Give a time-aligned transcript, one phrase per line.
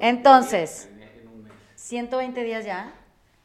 [0.00, 0.88] Entonces,
[1.76, 2.94] 120 días ya.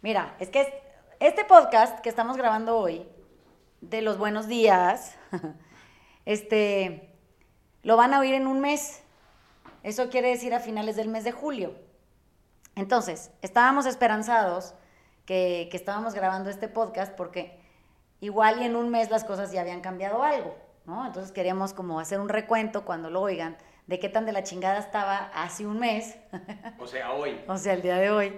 [0.01, 0.81] Mira, es que
[1.19, 3.07] este podcast que estamos grabando hoy,
[3.81, 5.15] de los buenos días,
[6.25, 7.09] este,
[7.81, 9.01] lo van a oír en un mes.
[9.83, 11.75] Eso quiere decir a finales del mes de julio.
[12.75, 14.73] Entonces, estábamos esperanzados
[15.25, 17.59] que, que estábamos grabando este podcast porque
[18.19, 20.55] igual y en un mes las cosas ya habían cambiado algo,
[20.85, 21.05] ¿no?
[21.05, 23.57] Entonces queríamos como hacer un recuento cuando lo oigan
[23.87, 26.15] de qué tan de la chingada estaba hace un mes.
[26.79, 27.39] O sea, hoy.
[27.47, 28.33] o sea, el día de hoy.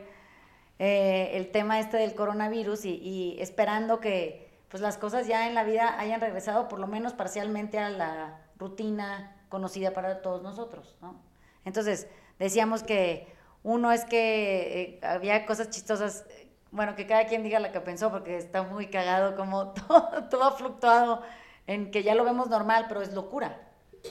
[0.77, 5.55] Eh, el tema este del coronavirus y, y, esperando que pues las cosas ya en
[5.55, 10.97] la vida hayan regresado por lo menos parcialmente a la rutina conocida para todos nosotros,
[11.01, 11.15] ¿no?
[11.63, 12.07] Entonces,
[12.39, 16.25] decíamos que uno es que eh, había cosas chistosas,
[16.71, 20.43] bueno, que cada quien diga lo que pensó, porque está muy cagado, como todo, todo
[20.43, 21.21] ha fluctuado
[21.67, 23.59] en que ya lo vemos normal, pero es locura.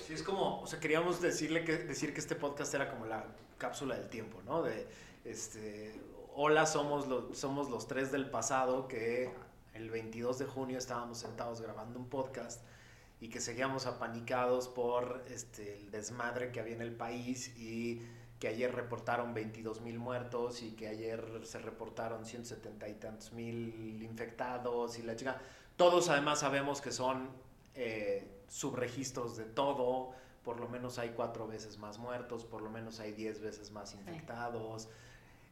[0.03, 3.25] Sí, es como, o sea, queríamos decirle que, decir que este podcast era como la
[3.59, 4.63] cápsula del tiempo, ¿no?
[4.63, 4.87] De,
[5.25, 6.01] este,
[6.35, 9.31] hola, somos, los somos los tres del pasado que
[9.73, 12.63] el 22 de junio estábamos sentados grabando un podcast
[13.21, 18.03] y que seguíamos apanicados por este, el desmadre que había en el país y
[18.39, 24.03] que ayer reportaron 22 mil muertos y que ayer se reportaron 170 y tantos mil
[24.03, 25.41] infectados y la chica.
[25.77, 27.31] Todos además sabemos que son
[27.75, 30.13] eh, subregistros de todo,
[30.45, 33.95] por lo menos hay cuatro veces más muertos, por lo menos hay diez veces más
[33.95, 34.89] infectados.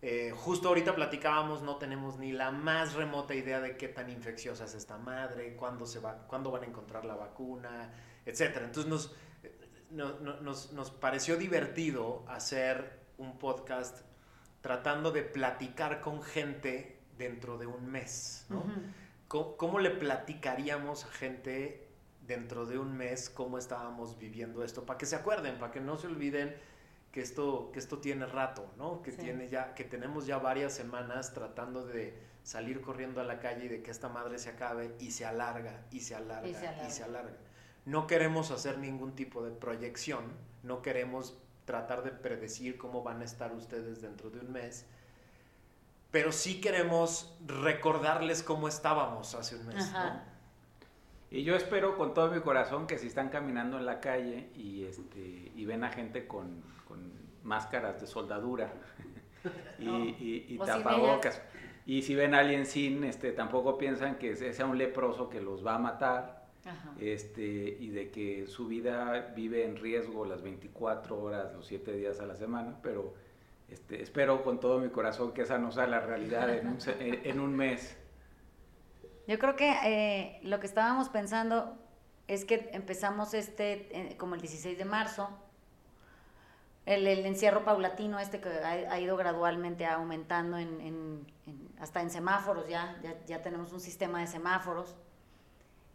[0.02, 4.66] Eh, justo ahorita platicábamos, no tenemos ni la más remota idea de qué tan infecciosa
[4.66, 7.92] es esta madre, cuándo, se va, cuándo van a encontrar la vacuna,
[8.24, 8.58] etc.
[8.62, 9.12] Entonces nos,
[9.90, 14.02] nos, nos, pareció divertido hacer un podcast
[14.60, 18.46] tratando de platicar con gente dentro de un mes.
[18.48, 18.62] ¿no?
[19.26, 21.81] ¿Cómo, ¿Cómo, le platicaríamos a gente
[22.26, 24.84] dentro de un mes cómo estábamos viviendo esto?
[24.84, 26.54] Para que se acuerden, para que no se olviden
[27.12, 29.02] que esto, que esto tiene rato, ¿no?
[29.02, 33.66] Que, tiene ya, que tenemos ya varias semanas tratando de salir corriendo a la calle
[33.66, 36.66] y de que esta madre se acabe y se alarga y se alarga y se
[36.66, 36.88] alarga.
[36.88, 37.36] Y se alarga.
[37.84, 40.24] No queremos hacer ningún tipo de proyección,
[40.62, 44.86] no queremos tratar de predecir cómo van a estar ustedes dentro de un mes,
[46.10, 49.92] pero sí queremos recordarles cómo estábamos hace un mes.
[49.92, 50.31] ¿no?
[51.32, 54.84] Y yo espero con todo mi corazón que si están caminando en la calle y,
[54.84, 57.10] este, y ven a gente con, con
[57.42, 58.70] máscaras de soldadura
[59.78, 61.40] y, y, y tapabocas,
[61.86, 65.66] y si ven a alguien sin, este, tampoco piensan que sea un leproso que los
[65.66, 66.42] va a matar.
[67.00, 67.42] Este,
[67.80, 72.26] y de que su vida vive en riesgo las 24 horas, los 7 días a
[72.26, 73.14] la semana, pero
[73.68, 77.40] este, espero con todo mi corazón que esa no sea la realidad en un, en
[77.40, 77.96] un mes.
[79.26, 81.78] Yo creo que eh, lo que estábamos pensando
[82.26, 85.28] es que empezamos este, eh, como el 16 de marzo,
[86.86, 92.00] el, el, encierro paulatino este que ha, ha ido gradualmente aumentando en, en, en, hasta
[92.00, 94.96] en semáforos, ya, ya, ya, tenemos un sistema de semáforos.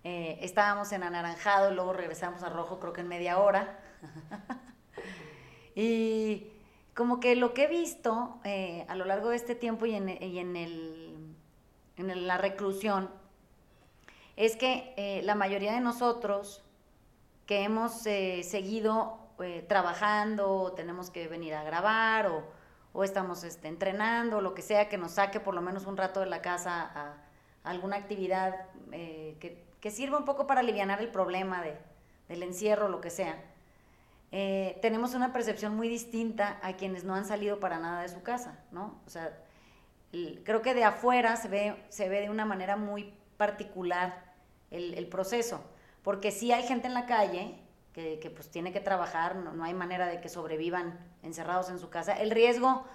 [0.05, 3.77] Eh, estábamos en anaranjado, luego regresamos a rojo creo que en media hora.
[5.75, 6.47] y
[6.95, 10.07] como que lo que he visto eh, a lo largo de este tiempo y en,
[10.23, 11.07] y en el
[11.97, 13.09] en la reclusión,
[14.37, 16.63] es que eh, la mayoría de nosotros
[17.47, 22.43] que hemos eh, seguido eh, trabajando, o tenemos que venir a grabar, o,
[22.93, 26.19] o estamos este, entrenando, lo que sea, que nos saque por lo menos un rato
[26.19, 27.17] de la casa a,
[27.63, 31.75] a alguna actividad que, que, sirva un poco para aliviar el problema de,
[32.29, 33.43] del encierro, lo que sea.
[34.29, 38.59] tenemos una percepción muy distinta a quienes no han salido para nada de su casa,
[38.71, 38.99] ¿no?
[39.05, 39.37] O sea,
[40.43, 44.26] creo que de afuera se ve, se ve de una manera muy particular
[44.71, 45.61] el, proceso,
[46.03, 47.59] porque sí hay gente en la calle
[47.93, 51.79] que, que pues tiene que trabajar, no, no, hay manera de que sobrevivan encerrados en
[51.79, 52.13] su casa.
[52.13, 52.85] El riesgo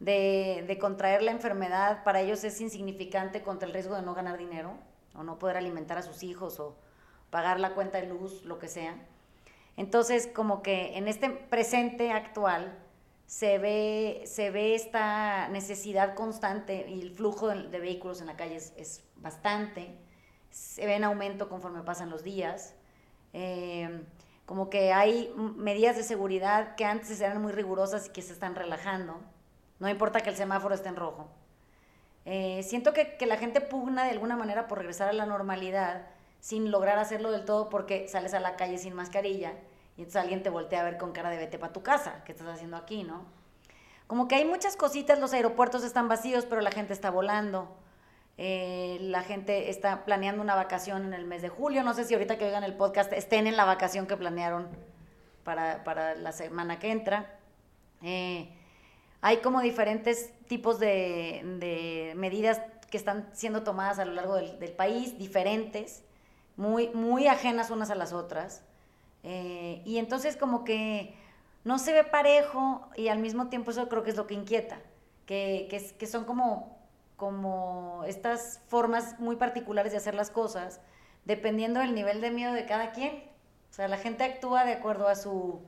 [0.00, 4.38] de, de, contraer la enfermedad para ellos es insignificante contra el riesgo de no ganar
[4.38, 4.74] dinero
[5.14, 6.76] o no poder alimentar a sus hijos o
[7.30, 8.96] pagar la cuenta de luz, lo que sea.
[9.76, 12.76] Entonces, como que en este presente actual,
[13.30, 18.36] se ve, se ve esta necesidad constante y el flujo de, de vehículos en la
[18.36, 19.96] calle es, es, bastante,
[20.50, 22.74] se ve en aumento conforme pasan los días.
[23.32, 24.04] Eh,
[24.46, 28.54] como que hay medidas de seguridad que antes eran muy rigurosas y que se están
[28.54, 29.20] relajando.
[29.78, 31.28] No importa que el semáforo esté en rojo.
[32.24, 36.06] Eh, siento que, que la gente pugna de alguna manera por regresar a la normalidad
[36.40, 39.52] sin lograr hacerlo del todo porque sales a la calle sin mascarilla
[39.96, 42.32] y entonces alguien te voltea a ver con cara de vete para tu casa, ¿qué
[42.32, 43.24] estás haciendo aquí, no?
[44.06, 47.68] Como que hay muchas cositas, los aeropuertos están vacíos, pero la gente está volando.
[48.42, 51.82] Eh, la gente está planeando una vacación en el mes de julio.
[51.82, 54.66] No sé si ahorita que oigan el podcast estén en la vacación que planearon
[55.44, 57.38] para, para la semana que entra.
[58.02, 58.48] Eh,
[59.20, 65.18] hay como diferentes tipos de, medidas que están siendo tomadas a lo largo del, país,
[65.18, 66.02] diferentes,
[66.56, 68.62] muy, muy ajenas unas a las otras.
[69.22, 71.14] Eh, y entonces como que
[71.64, 74.80] no se ve parejo y al mismo tiempo eso creo que es lo que inquieta,
[75.26, 76.79] que, que son como,
[77.20, 80.80] como estas formas muy particulares de hacer las cosas,
[81.26, 83.24] dependiendo del nivel de miedo de cada quien.
[83.70, 85.60] O sea, la gente actúa de acuerdo a su,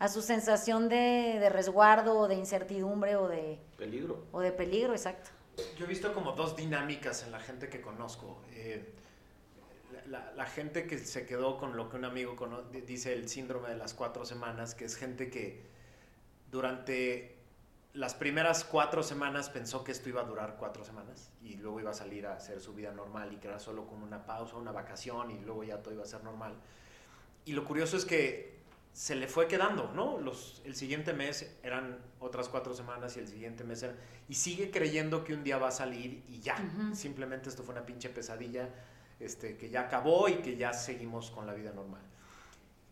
[0.00, 3.60] a su sensación de, resguardo o de incertidumbre o de...
[3.78, 4.26] Peligro.
[4.32, 5.30] O de peligro, exacto.
[5.78, 8.42] Yo he visto como dos dinámicas en la gente que conozco.
[8.50, 8.92] Eh,
[10.08, 12.34] la, gente que se quedó con lo que un amigo
[12.84, 15.62] dice el síndrome de las cuatro semanas, que es gente que
[16.50, 17.39] durante
[17.92, 21.90] las primeras cuatro semanas pensó que esto iba a durar cuatro semanas y luego iba
[21.90, 24.72] a salir a hacer su vida normal y que era solo como una pausa, una
[24.72, 26.54] vacación y luego ya todo iba a ser normal.
[27.44, 28.60] Y lo curioso es que
[28.92, 30.18] se le fue quedando, ¿no?
[30.18, 33.96] Los, el siguiente mes eran otras cuatro semanas y el siguiente mes eran...
[34.28, 36.56] Y sigue creyendo que un día va a salir y ya.
[36.92, 38.68] Simplemente esto fue una pinche pesadilla
[39.18, 42.02] este, que ya acabó y que ya seguimos con la vida normal.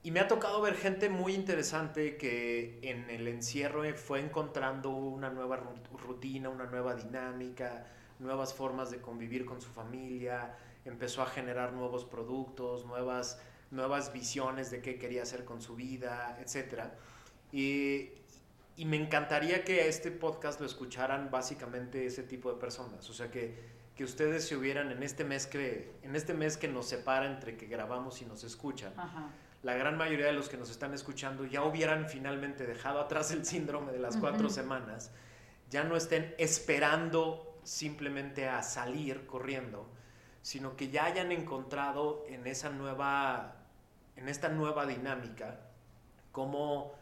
[0.08, 5.28] Y me ha tocado ver gente muy interesante que en el encierro fue encontrando una
[5.28, 5.60] nueva
[5.92, 7.84] rutina, una nueva dinámica,
[8.18, 10.56] nuevas formas de convivir con su familia,
[10.86, 13.38] empezó a generar nuevos productos, nuevas,
[13.70, 16.84] nuevas visiones de qué quería hacer con su vida, etc.
[17.52, 18.12] Y,
[18.86, 23.76] me encantaría que este podcast lo escucharan básicamente ese tipo de personas, o sea que
[23.94, 27.56] que ustedes se hubieran en este mes que en este mes que nos separa entre
[27.56, 28.94] que grabamos y nos escuchan.
[29.62, 33.44] La gran mayoría de los que nos están escuchando ya hubieran finalmente dejado atrás el
[33.44, 35.10] síndrome de las cuatro semanas,
[35.68, 39.90] ya no estén esperando simplemente a salir corriendo,
[40.42, 43.56] sino que ya hayan encontrado en esa nueva,
[44.16, 45.60] en esta nueva dinámica,
[46.30, 46.94] cómo,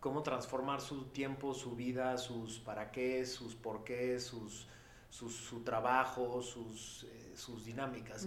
[0.00, 4.66] cómo transformar su tiempo, su vida, sus para qué, sus por qué, sus
[5.14, 8.26] su, trabajo, sus, eh, sus dinámicas.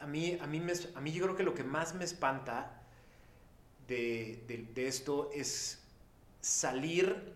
[0.00, 2.77] a, mí, a, mí me, a mí yo creo que lo que más me espanta
[3.88, 5.82] de, de, esto es
[6.40, 7.34] salir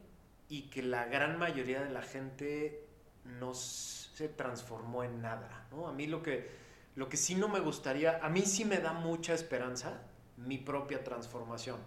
[0.49, 2.87] y que la gran mayoría de la gente
[3.25, 5.67] no se transformó en nada.
[5.71, 5.89] ¿no?
[5.89, 6.51] A mí lo que,
[6.95, 10.03] lo que sí no me gustaría, a mí sí me da mucha esperanza
[10.37, 11.79] mi propia transformación.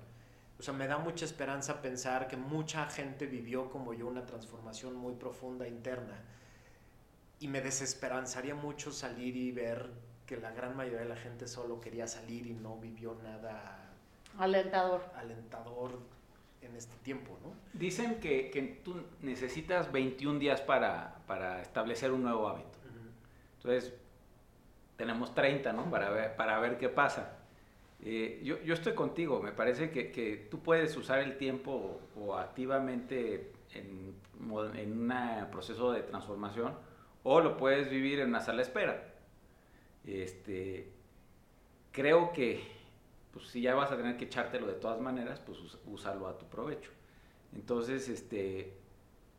[0.58, 4.96] O sea, me da mucha esperanza pensar que mucha gente vivió como yo una transformación
[4.96, 6.18] muy profunda interna
[7.40, 9.92] y me desesperanzaría mucho salir y ver
[10.26, 13.86] que la gran mayoría de la gente solo quería salir y no vivió nada
[14.38, 15.04] alentador.
[15.16, 16.00] Alentador
[16.62, 17.54] en este tiempo, ¿no?
[17.74, 22.80] Dicen que, que tú necesitas 21 días para, para establecer un nuevo hábito.
[23.58, 23.94] Entonces,
[24.98, 25.90] tenemos 30, ¿no?
[25.90, 27.38] Para ver, para ver qué pasa.
[28.04, 32.36] Eh, yo, yo, estoy contigo, me parece que, que, tú puedes usar el tiempo o,
[32.36, 34.14] activamente en,
[34.76, 36.74] en un proceso de transformación
[37.24, 39.14] o lo puedes vivir en una sala de espera.
[40.06, 40.92] Este,
[41.92, 42.75] creo que
[43.36, 46.46] pues, si ya vas a tener que echártelo de todas maneras, pues úsalo a tu
[46.46, 46.90] provecho.
[47.54, 48.78] Entonces, este,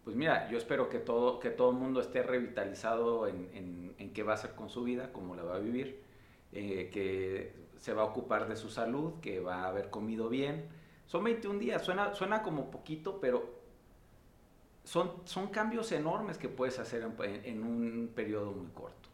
[0.04, 4.22] pues mira, yo espero que todo, que todo el mundo esté revitalizado en, en, qué
[4.22, 6.02] va a hacer con su vida, cómo la va a vivir,
[6.52, 10.68] eh, que se va a ocupar de su salud, que va a haber comido bien.
[11.06, 13.50] Son 21 días, suena, suena como poquito, pero
[14.84, 19.08] son, son cambios enormes que puedes hacer en, un periodo muy corto.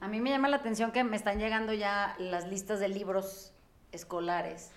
[0.00, 3.52] A mí me llama la atención que me están llegando ya las listas de libros
[3.92, 4.70] escolares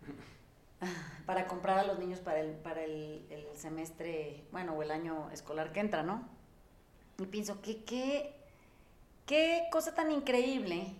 [1.26, 3.22] para comprar a los niños para el, para el,
[3.54, 6.28] semestre, bueno, o el año escolar que entra, ¿no?
[7.18, 8.34] Y pienso, que qué,
[9.26, 10.94] qué cosa tan increíble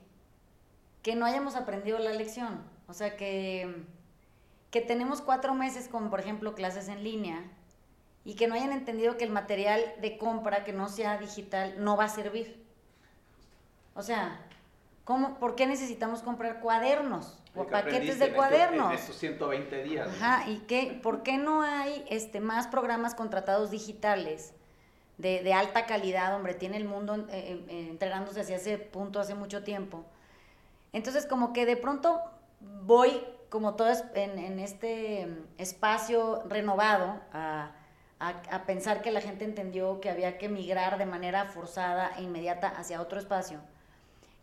[1.02, 2.62] que no hayamos aprendido la lección.
[2.86, 3.84] O sea, que,
[4.70, 7.44] que tenemos cuatro meses con, por ejemplo, clases en línea
[8.24, 11.96] y que no hayan entendido que el material de compra que no sea digital no
[11.96, 12.64] va a servir.
[13.94, 14.40] O sea,
[15.04, 18.90] ¿cómo, ¿por qué necesitamos comprar cuadernos o paquetes de cuadernos?
[18.90, 20.08] En estos 120 días.
[20.08, 24.54] Ajá, ¿y qué, por qué no hay este, más programas contratados digitales
[25.18, 26.34] de, de alta calidad?
[26.34, 30.04] Hombre, tiene el mundo eh, eh, entrenándose hacia ese punto hace mucho tiempo.
[30.92, 32.20] Entonces, como que de pronto
[32.60, 37.72] voy, como todo en, en este espacio renovado, a
[38.18, 42.68] a, pensar que la gente entendió que había que migrar de manera forzada e inmediata
[42.68, 43.60] hacia otro espacio.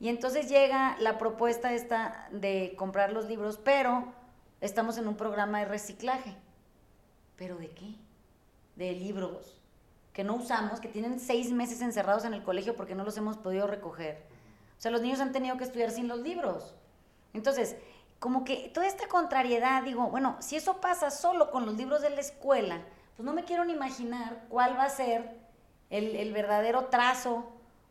[0.02, 4.12] Y entonces llega la propuesta esta de comprar los libros, pero
[4.60, 6.36] estamos en un programa de reciclaje.
[7.36, 7.94] ¿Pero de qué?
[8.76, 9.62] De libros
[10.12, 13.38] que no usamos, que tienen seis meses encerrados en el colegio porque no los hemos
[13.38, 14.24] podido recoger.
[14.76, 16.74] O sea, los niños han tenido que estudiar sin los libros.
[17.34, 17.76] Entonces,
[18.18, 22.10] como que toda esta contrariedad, digo, bueno, si eso pasa solo con los libros de
[22.10, 22.82] la escuela,
[23.16, 25.38] pues no me quiero ni imaginar cuál va a ser
[25.92, 27.46] el, el verdadero trazo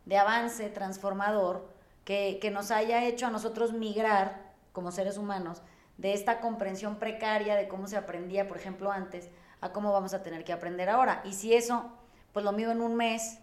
[0.06, 1.69] de avance transformador
[2.10, 5.62] que, que nos haya hecho a nosotros migrar como seres humanos
[5.96, 10.20] de esta comprensión precaria de cómo se aprendía, por ejemplo, antes, a cómo vamos a
[10.20, 11.22] tener que aprender ahora.
[11.24, 11.88] Y si eso,
[12.32, 13.38] pues lo mido en un mes,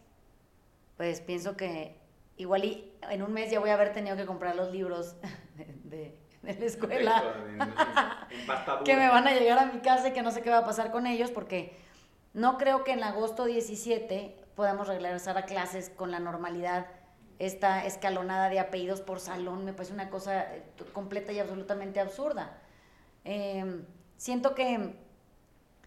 [0.98, 1.98] pues pienso que
[2.36, 5.16] igual y en un mes ya voy a haber tenido que comprar los libros
[5.86, 7.24] de, la escuela
[8.84, 10.66] que me van a llegar a mi casa y que no sé qué va a
[10.66, 11.80] pasar con ellos porque
[12.34, 16.97] no creo que en agosto 17 podamos regresar a clases con la normalidad
[17.40, 20.64] esta escalonada de apellidos por salón me parece una cosa eh,
[20.94, 22.58] completa y absolutamente absurda.
[23.24, 23.86] Em,
[24.18, 24.96] siento que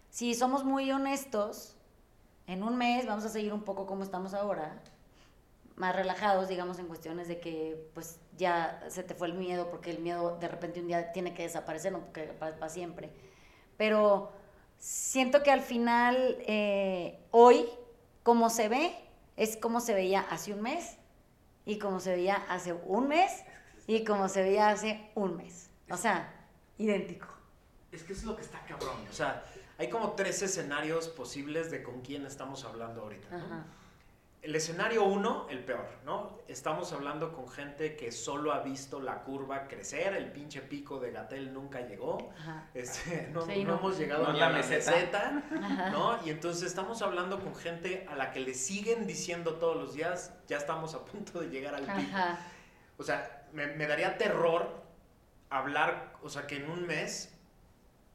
[0.09, 1.75] si somos muy honestos,
[2.47, 4.81] en un mes vamos a seguir un poco como estamos ahora,
[5.75, 9.89] más relajados, digamos, en cuestiones de que pues ya se te fue el miedo, porque
[9.91, 13.09] el miedo de repente un día tiene que desaparecer, no porque para, siempre.
[13.77, 14.31] Pero
[14.77, 17.65] siento que al final, eh, hoy,
[18.23, 18.95] como se ve,
[19.37, 20.97] es como se veía hace un mes
[21.65, 23.31] y como se veía hace un mes
[23.87, 25.69] y como se veía hace un mes.
[25.89, 26.33] O sea,
[26.77, 27.27] idéntico.
[27.91, 28.95] Es que eso es lo que está cabrón.
[29.09, 29.43] O sea,
[29.77, 33.37] hay como tres escenarios posibles de con quién estamos hablando ahorita.
[33.37, 33.80] ¿no?
[34.41, 36.39] El escenario uno, el peor, ¿no?
[36.47, 41.11] Estamos hablando con gente que solo ha visto la curva crecer, el pinche pico de
[41.11, 42.31] Gatel nunca llegó,
[42.73, 45.43] este, no, hemos llegado a la meseta,
[45.91, 46.19] ¿no?
[46.25, 50.33] Y entonces estamos hablando con gente a la que le siguen diciendo todos los días,
[50.47, 52.17] ya estamos a punto de llegar al pico.
[52.97, 54.81] O sea, me, me daría terror
[55.51, 57.31] hablar, o sea, que en un mes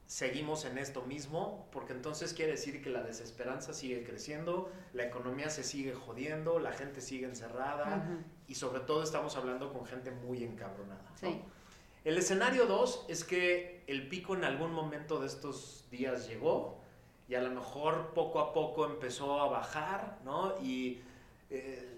[0.06, 5.50] seguimos en esto mismo, porque entonces quiere decir que la desesperanza sigue creciendo, la economía
[5.50, 8.04] se sigue jodiendo, la gente sigue encerrada
[8.46, 11.10] y sobre todo estamos hablando con gente muy encabronada.
[12.04, 16.80] El escenario 2 es que el pico en algún momento de estos días llegó
[17.28, 20.54] y a lo mejor poco a poco empezó a bajar, ¿no?
[20.62, 21.00] Y
[21.50, 21.96] eh,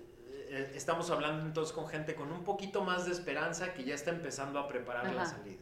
[0.49, 4.11] eh, estamos hablando entonces con gente con un poquito más de esperanza que ya está
[4.11, 5.61] empezando a preparar la salida.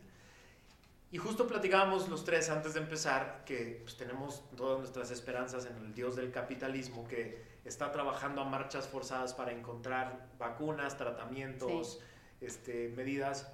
[1.16, 5.75] Y justo platicábamos los tres antes de empezar que pues, tenemos todas nuestras esperanzas en
[5.78, 12.00] el Dios del capitalismo que está trabajando a marchas forzadas para encontrar vacunas, tratamientos,
[12.42, 13.50] este, medidas.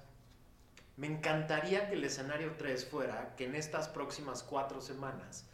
[0.97, 5.45] Me encantaría que el escenario 3 fuera que en estas próximas cuatro semanas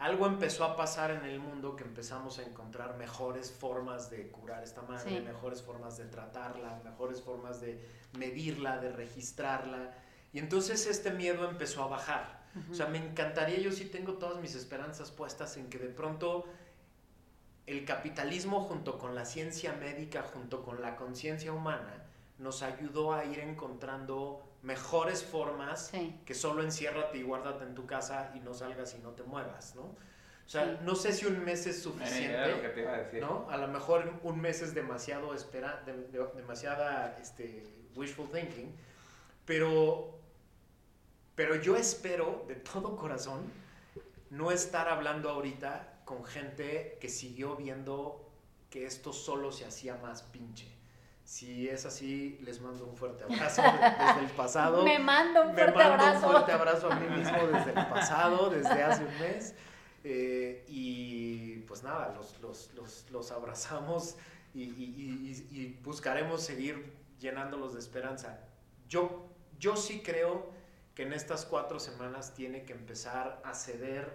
[0.00, 4.64] algo empezó a pasar en el mundo que empezamos a encontrar mejores formas de curar
[4.64, 7.80] esta madre, mejores formas de tratarla, mejores formas de
[8.18, 9.94] medirla, de registrarla
[10.34, 12.44] y entonces este miedo empezó a bajar.
[12.70, 16.44] O sea, me encantaría, yo sí tengo todas mis esperanzas puestas en que de pronto
[17.66, 22.04] el capitalismo junto con la ciencia médica, junto con la conciencia humana,
[22.38, 25.92] nos ayudó a ir encontrando mejores formas
[26.24, 29.74] que solo enciérrate y guárdate en tu casa y no salgas y no te muevas,
[29.76, 29.82] ¿no?
[29.82, 33.48] O sea, no sé si un mes es suficiente, ¿no?
[33.50, 35.82] A lo mejor un mes es demasiado espera,
[36.34, 37.64] demasiada este,
[37.94, 38.74] wishful thinking,
[39.46, 40.13] pero
[41.34, 43.52] pero yo espero de todo corazón
[44.30, 48.30] no estar hablando ahorita con gente que siguió viendo
[48.70, 50.66] que esto solo se hacía más pinche.
[51.24, 53.62] Si es así, les mando un fuerte abrazo
[53.98, 54.84] desde el pasado.
[54.84, 56.04] Me mando un fuerte abrazo.
[56.04, 59.54] Me mando un fuerte abrazo a mí mismo desde el pasado, desde hace un mes.
[60.02, 64.16] Eh, y pues nada, los, los, los, los abrazamos
[64.52, 68.38] y, y, y, buscaremos seguir llenándolos de esperanza.
[68.86, 69.26] Yo,
[69.58, 70.53] yo sí creo
[70.94, 74.12] que en estas cuatro semanas tiene que empezar a ceder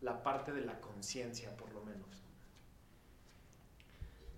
[0.00, 2.22] la parte de la conciencia, por lo menos.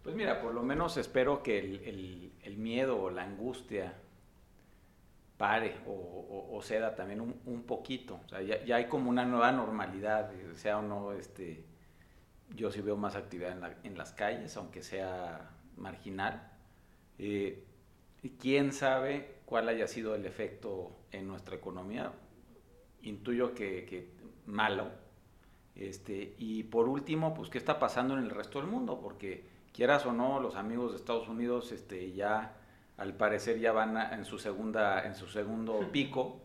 [0.02, 3.94] Pues mira, por lo menos espero que el, miedo o la angustia
[5.37, 8.20] pare o, ceda también un, poquito.
[8.32, 11.64] O ya, hay como una nueva normalidad, sea o no, este,
[12.54, 16.50] yo sí veo más actividad en, las calles, aunque sea marginal.
[17.18, 17.64] Eh,
[18.38, 22.12] quién sabe cuál haya sido el efecto en nuestra economía.
[23.02, 24.11] Intuyo que,
[24.47, 24.88] malo.
[25.75, 30.05] Este, y por último, pues qué está pasando en el resto del mundo, porque quieras
[30.07, 32.57] o no, los amigos de Estados Unidos este, ya
[32.97, 36.40] al parecer ya van en su segunda, en su segundo pico.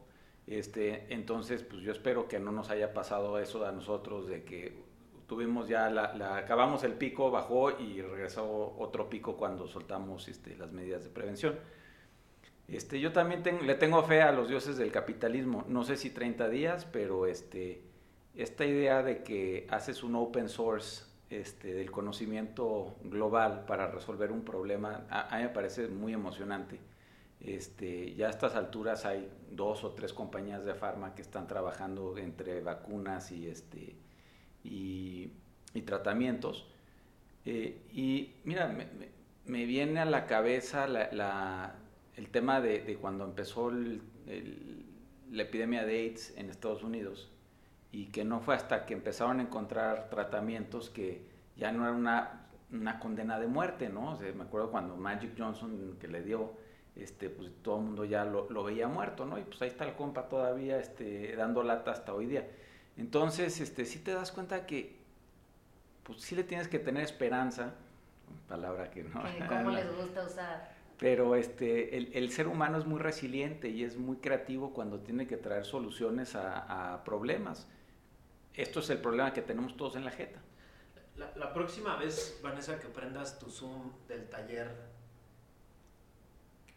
[0.48, 4.86] Este, entonces, pues yo espero que no nos haya pasado eso a nosotros de que
[5.28, 10.72] tuvimos ya la, acabamos el pico, bajó y regresó otro pico cuando soltamos este, las
[10.72, 11.60] medidas de prevención.
[12.68, 15.66] Este, yo también le tengo fe a los dioses del capitalismo.
[15.68, 17.84] No sé si 30 días, pero este,
[18.36, 24.44] esta idea de que haces un open source este, del conocimiento global para resolver un
[24.44, 26.80] problema, a, mí me parece muy emocionante.
[27.40, 32.18] Este, ya a estas alturas hay dos o tres compañías de farma que están trabajando
[32.18, 33.96] entre vacunas y, este,
[34.64, 35.32] y,
[35.86, 36.68] tratamientos.
[37.46, 38.74] Eh, y mira,
[39.46, 40.88] me, viene a la cabeza
[42.16, 47.30] el tema de, cuando empezó la epidemia de AIDS en Estados Unidos
[47.92, 52.48] y que no fue hasta que empezaron a encontrar tratamientos que ya no era una,
[52.72, 54.20] una condena de muerte, ¿no?
[54.36, 56.54] me acuerdo cuando Magic Johnson que le dio,
[56.96, 59.38] este, pues todo el mundo ya lo, lo, veía muerto, ¿no?
[59.38, 62.50] Y pues ahí está el compa todavía este, dando lata hasta hoy día.
[62.98, 64.98] Entonces, este, sí te das cuenta que,
[66.04, 67.74] pues sí le tienes que tener esperanza,
[68.48, 69.22] palabra que no.
[69.50, 70.75] ¿Cómo les gusta usar?
[70.98, 75.28] Pero este, el, el, ser humano es muy resiliente y es muy creativo cuando tiene
[75.28, 77.68] que traer soluciones a, a problemas
[78.58, 80.40] esto es el problema que tenemos todos en la jeta.
[81.16, 84.70] La, próxima vez, Vanessa, que prendas tu Zoom del taller,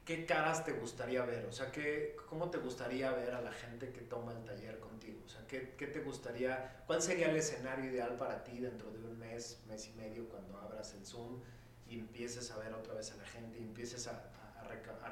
[0.05, 1.47] ¿qué caras te gustaría ver?
[1.47, 5.21] O sea, ¿qué, ¿cómo te gustaría ver a la gente que toma el taller contigo?
[5.27, 8.99] O sea, ¿qué, ¿qué, te gustaría, cuál sería el escenario ideal para ti dentro de
[9.05, 11.41] un mes, mes y medio, cuando abras el Zoom
[11.89, 14.25] y empieces a ver otra vez a la gente y empieces a,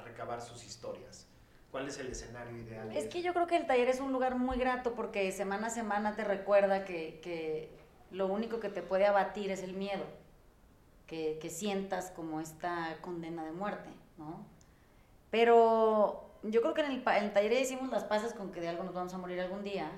[0.04, 1.26] recabar sus historias?
[1.70, 2.94] ¿Cuál es el escenario ideal?
[2.96, 5.70] Es que yo creo que el taller es un lugar muy grato porque semana a
[5.70, 7.70] semana te recuerda que,
[8.10, 10.04] lo único que te puede abatir es el miedo,
[11.06, 14.46] que, sientas como esta condena de muerte, ¿no?
[15.30, 18.94] Pero yo creo que en el, taller hicimos las paces con que de algo nos
[18.94, 19.90] vamos a morir algún día,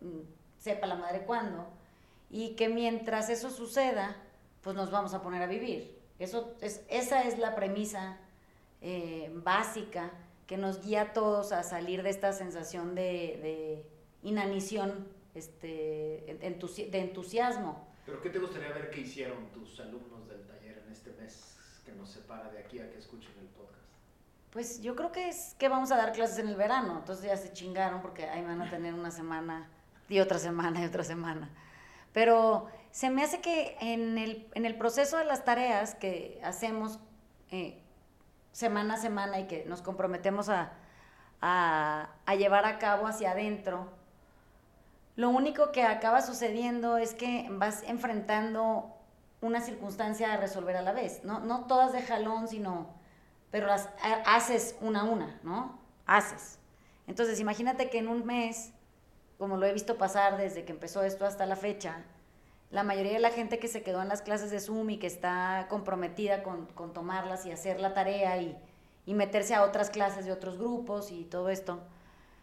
[0.00, 0.20] mm,
[0.58, 1.66] sepa la madre cuándo,
[2.30, 4.16] y que mientras eso suceda,
[4.62, 5.97] pues nos vamos a poner a vivir.
[6.18, 8.18] Eso es, esa es la premisa
[8.80, 10.10] eh, básica
[10.46, 13.84] que nos guía a todos a salir de esta sensación de,
[14.22, 16.38] inanición, este,
[16.90, 17.86] de entusiasmo.
[18.06, 21.92] ¿Pero qué te gustaría ver que hicieron tus alumnos del taller en este mes que
[21.92, 23.84] nos separa de aquí a que escuchen el podcast?
[24.50, 27.36] Pues yo creo que es que vamos a dar clases en el verano, entonces ya
[27.36, 29.68] se chingaron porque ahí van a tener una semana
[30.08, 31.50] y otra semana y otra semana.
[32.14, 36.98] Pero se me hace que en el, en el proceso de las tareas que hacemos,
[37.50, 37.80] eh,
[38.52, 40.72] semana a semana y que nos comprometemos a,
[42.36, 43.88] llevar a cabo hacia adentro,
[45.16, 48.94] lo único que acaba sucediendo es que vas enfrentando
[49.40, 51.40] una circunstancia a resolver a la vez, ¿no?
[51.40, 52.88] No todas de jalón, sino,
[53.50, 53.88] pero las
[54.26, 55.78] haces una a una, ¿no?
[56.06, 56.58] Haces.
[57.06, 58.72] Entonces, imagínate que en un mes,
[59.38, 62.04] como lo he visto pasar desde que empezó esto hasta la fecha,
[62.70, 65.06] la mayoría de la gente que se quedó en las clases de Zoom y que
[65.06, 68.56] está comprometida con, tomarlas y hacer la tarea y,
[69.06, 71.80] meterse a otras clases de otros grupos y todo esto,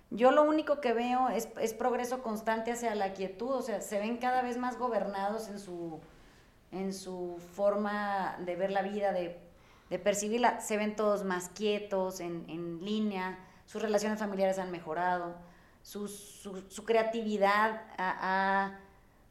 [0.09, 4.17] yo lo único que veo es, progreso constante hacia la quietud, o sea, se ven
[4.17, 5.99] cada vez más gobernados en su,
[6.71, 9.39] en su forma de ver la vida, de,
[10.03, 15.35] percibirla, se ven todos más quietos, en, línea, sus relaciones familiares han mejorado,
[15.83, 18.79] su, su, creatividad ha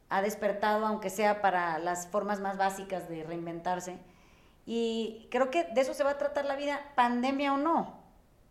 [0.09, 3.97] ha despertado, aunque sea para las formas más básicas de reinventarse.
[4.65, 7.99] Y creo que de eso se va a tratar la vida, pandemia o no.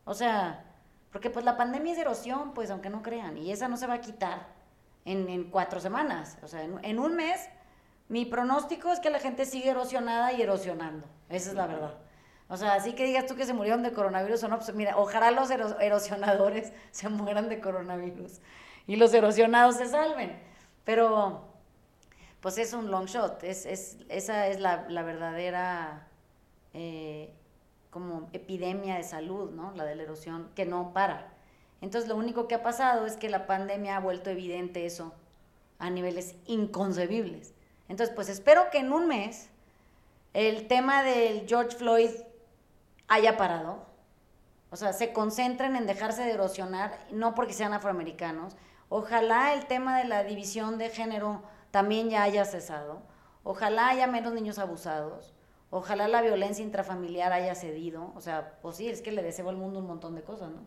[0.05, 0.65] O sea,
[1.11, 3.95] porque pues la pandemia es erosión, pues aunque no crean, y esa no se va
[3.95, 4.49] a quitar
[5.05, 6.39] en, cuatro semanas.
[6.43, 7.49] O sea, en, un mes,
[8.09, 11.07] mi pronóstico es que la gente sigue erosionada y erosionando.
[11.29, 11.95] Esa es la verdad.
[12.49, 14.97] O sea, así que digas tú que se murieron de coronavirus o no, pues mira,
[14.99, 18.41] ojalá los erosionadores se mueran de coronavirus
[18.87, 20.39] y los erosionados se salven.
[20.85, 21.49] Pero,
[22.41, 26.09] pues es un long shot, es, es, esa es la, verdadera
[26.75, 27.33] eh,
[27.91, 29.73] como epidemia de salud, ¿no?
[29.73, 31.33] La de la erosión, que no para.
[31.81, 35.15] Entonces, lo único que ha pasado es que la pandemia ha vuelto evidente eso
[35.79, 37.55] a niveles inconcebibles.
[37.89, 39.51] Entonces, pues espero que en un mes
[40.33, 42.11] el tema del George Floyd
[43.09, 43.85] haya parado.
[44.71, 48.57] O sea, se concentren en dejarse de erosionar, no porque sean afroamericanos,
[48.97, 53.03] Ojalá el tema de la división de género también ya haya cesado.
[53.43, 55.35] Ojalá haya menos niños abusados.
[55.71, 58.13] Ojalá la violencia intrafamiliar haya cedido.
[58.15, 60.61] O sea, pues sí, es que le deseo al mundo un montón de cosas, ¿no?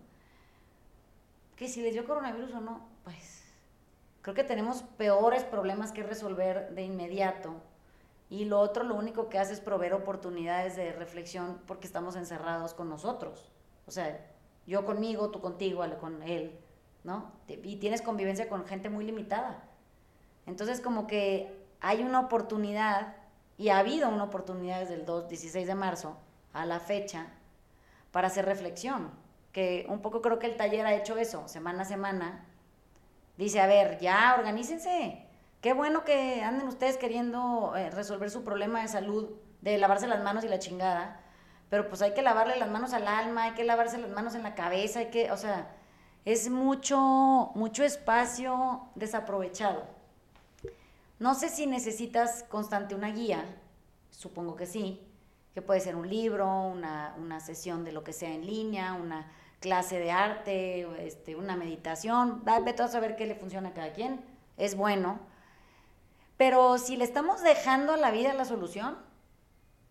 [1.55, 3.45] Que si les dio coronavirus o no, pues
[4.21, 7.53] creo que tenemos peores problemas que resolver de inmediato.
[8.29, 12.73] Y lo otro, lo único que hace es proveer oportunidades de reflexión porque estamos encerrados
[12.73, 13.49] con nosotros.
[13.85, 14.19] O sea,
[14.65, 16.59] yo conmigo, tú contigo, con él.
[17.07, 17.31] ¿No?
[17.47, 19.63] Y tienes convivencia con gente muy limitada.
[20.45, 23.15] Entonces, como que hay una oportunidad,
[23.57, 26.17] y ha habido una oportunidad desde el 2, 16 de marzo
[26.51, 27.27] a la fecha,
[28.11, 29.09] para hacer reflexión.
[29.53, 32.45] Que un poco creo que el taller ha hecho eso, semana a semana.
[33.37, 35.25] Dice, a ver, ya, organícense.
[35.61, 39.29] Qué bueno que anden ustedes queriendo eh, resolver su problema de salud,
[39.61, 41.21] de lavarse las manos y la chingada.
[41.69, 44.43] Pero pues hay que lavarle las manos al alma, hay que lavarse las manos en
[44.43, 45.69] la cabeza, hay que, o sea,
[46.27, 49.85] es mucho, mucho espacio desaprovechado.
[51.19, 53.45] No sé si necesitas constante una guía,
[54.11, 55.01] supongo que sí,
[55.53, 59.31] que puede ser un libro, una, una sesión de lo que sea en línea, una
[59.61, 64.19] clase de arte, este, una meditación, vete a saber qué le funciona a cada quien,
[64.57, 65.21] es bueno.
[66.35, 68.97] Pero si le estamos dejando a la vida la solución,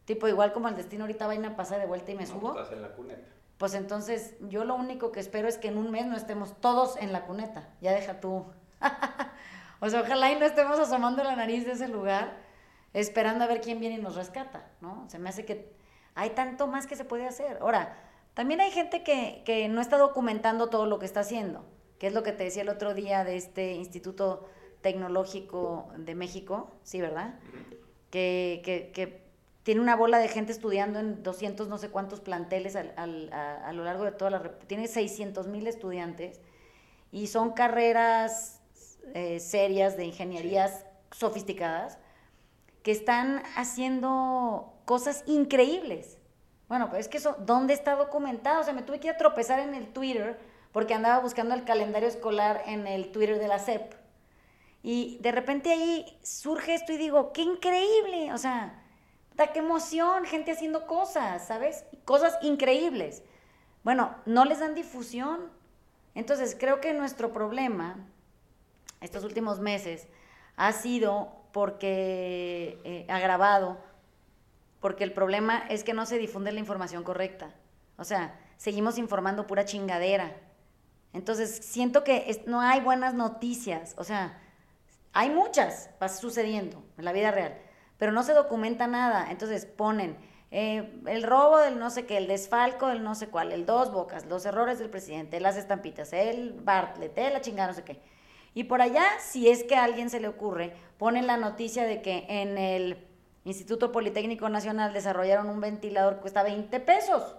[0.05, 2.51] tipo igual como el destino ahorita vaina pasa de vuelta y me subo.
[2.51, 3.36] Estás en la cuneta.
[3.59, 6.97] Pues entonces yo lo único que espero es que en un mes no estemos todos
[6.99, 7.69] en la cuneta.
[7.81, 8.47] Ya deja tú.
[9.81, 12.37] o sea, ojalá y no estemos asomando la nariz de ese lugar
[12.93, 15.05] esperando a ver quién viene y nos rescata, ¿no?
[15.09, 15.75] Se me hace que
[16.15, 17.59] hay tanto más que se puede hacer.
[17.61, 17.99] Ahora,
[18.35, 21.65] también hay gente que, que no está documentando todo lo que está haciendo,
[21.99, 24.49] que es lo que te decía el otro día de este Instituto
[24.81, 27.35] Tecnológico de México, sí, ¿verdad?
[28.11, 29.26] que, que, que,
[29.67, 33.67] tiene una bola de gente estudiando en 200 no sé cuántos planteles al, al, a,
[33.67, 34.41] a, lo largo de toda la...
[34.69, 36.41] Tiene 600 mil estudiantes
[37.11, 38.61] y son carreras
[39.13, 41.99] eh, serias de ingenierías sofisticadas
[42.85, 46.17] que están haciendo cosas increíbles.
[46.69, 48.61] Bueno, pues es que eso, ¿dónde está documentado?
[48.61, 50.39] O sea, me tuve que ir a tropezar en el Twitter
[50.71, 53.95] porque andaba buscando el calendario escolar en el Twitter de la SEP.
[54.85, 58.85] Y de repente ahí surge esto y digo, qué increíble, o sea,
[59.37, 61.85] da qué emoción, gente haciendo cosas, ¿sabes?
[62.05, 63.23] Cosas increíbles.
[63.85, 65.51] Bueno, no les dan difusión.
[66.15, 67.97] Entonces, creo que nuestro problema
[69.01, 70.09] estos últimos meses
[70.57, 73.79] ha sido porque eh, agravado
[74.81, 77.55] porque el problema es que no se difunde la información correcta.
[77.97, 80.37] O sea, seguimos informando pura chingadera.
[81.13, 83.95] Entonces, siento que no hay buenas noticias.
[83.99, 84.39] O sea,
[85.13, 87.59] hay muchas sucediendo en la vida real,
[87.99, 89.31] pero no se documenta nada.
[89.31, 90.17] Entonces, ponen
[90.51, 93.93] eh, el robo del no sé qué, el desfalco del no sé cuál, el dos
[93.93, 98.01] bocas, los errores del presidente, las estampitas, el Bartlett, la chingada, no sé qué.
[98.55, 102.01] Y por allá, si es que a alguien se le ocurre, ponen la noticia de
[102.01, 103.07] que en el
[103.45, 107.37] Instituto Politécnico Nacional desarrollaron un ventilador que cuesta 20 pesos.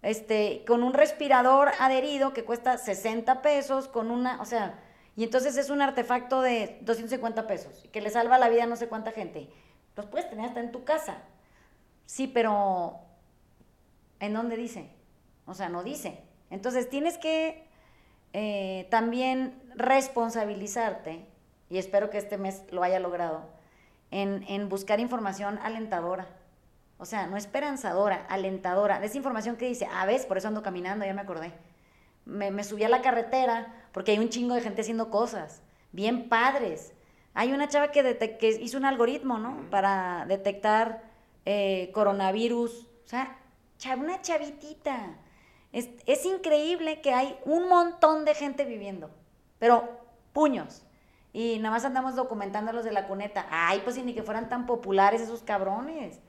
[0.00, 4.78] Este, con un respirador adherido que cuesta 60 pesos, con una, o sea,
[5.18, 8.76] y entonces es un artefacto de 250 pesos, que le salva la vida a no
[8.76, 9.50] sé cuánta gente.
[9.96, 11.22] Los puedes tener hasta en tu casa.
[12.06, 13.00] Sí, pero
[14.20, 14.92] ¿en dónde dice?
[15.44, 16.22] O sea, no dice.
[16.50, 17.66] Entonces tienes que
[18.32, 21.26] eh, también responsabilizarte,
[21.68, 23.42] y espero que este mes lo haya logrado,
[24.12, 26.28] en, buscar información alentadora.
[26.96, 29.04] O sea, no esperanzadora, alentadora.
[29.04, 31.52] Esa información que dice, ah, ves, por eso ando caminando, ya me acordé.
[32.28, 35.62] Me, subí a la carretera porque hay un chingo de gente haciendo cosas,
[35.92, 36.92] bien padres.
[37.34, 39.68] Hay una chava que, que hizo un algoritmo, ¿no?
[39.70, 41.02] Para detectar
[41.46, 42.86] eh, coronavirus.
[43.04, 43.38] O sea,
[43.96, 45.16] una chavitita.
[45.72, 49.10] Es, es increíble que hay un montón de gente viviendo,
[49.58, 50.00] pero
[50.32, 50.82] puños.
[51.32, 53.46] Y nada más andamos documentando los de la cuneta.
[53.50, 56.20] Ay, pues ni que fueran tan populares esos cabrones.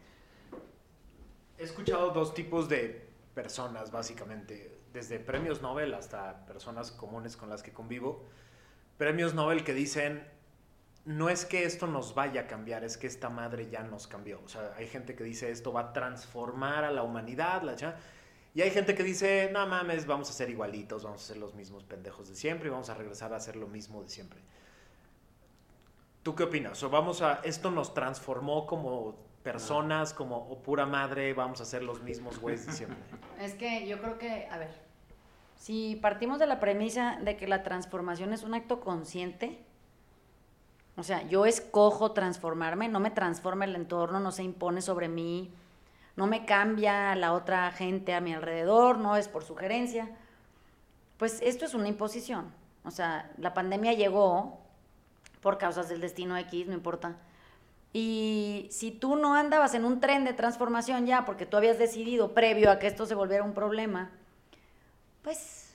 [1.58, 4.79] He escuchado dos tipos de personas, básicamente.
[4.94, 8.26] Desde premios Nobel hasta personas comunes con las que convivo.
[8.98, 10.28] Premios Nobel que dicen,
[11.06, 14.42] no es que esto nos vaya a cambiar, es que esta madre ya nos cambió.
[14.44, 17.76] O sea, hay gente que dice esto va a transformar a la humanidad, la
[18.54, 21.54] y hay gente que dice, no mames, vamos a ser igualitos, vamos a ser los
[21.54, 24.40] mismos pendejos de siempre y vamos a regresar a hacer lo mismo de siempre.
[26.24, 26.82] ¿Tú qué opinas?
[26.84, 31.82] O vamos a, esto nos transformó como personas, como o pura madre, vamos a ser
[31.82, 32.88] los mismos güeyes de.
[33.40, 34.70] Es que yo creo que, a ver,
[35.56, 39.60] si partimos de la premisa de que la transformación es un acto consciente,
[40.98, 45.52] o sea, yo escojo transformarme, no me transforma el entorno, no se impone sobre mí,
[46.16, 50.12] no me cambia la otra gente a mi alrededor, no es por sugerencia,
[51.18, 52.54] pues esto es una imposición.
[52.84, 54.60] O sea, la pandemia llegó
[55.42, 57.18] por causas del destino X, no importa.
[57.92, 62.34] Y si tú no andabas en un tren de transformación ya, porque tú habías decidido
[62.34, 64.12] previo a que esto se volviera un problema,
[65.24, 65.74] pues,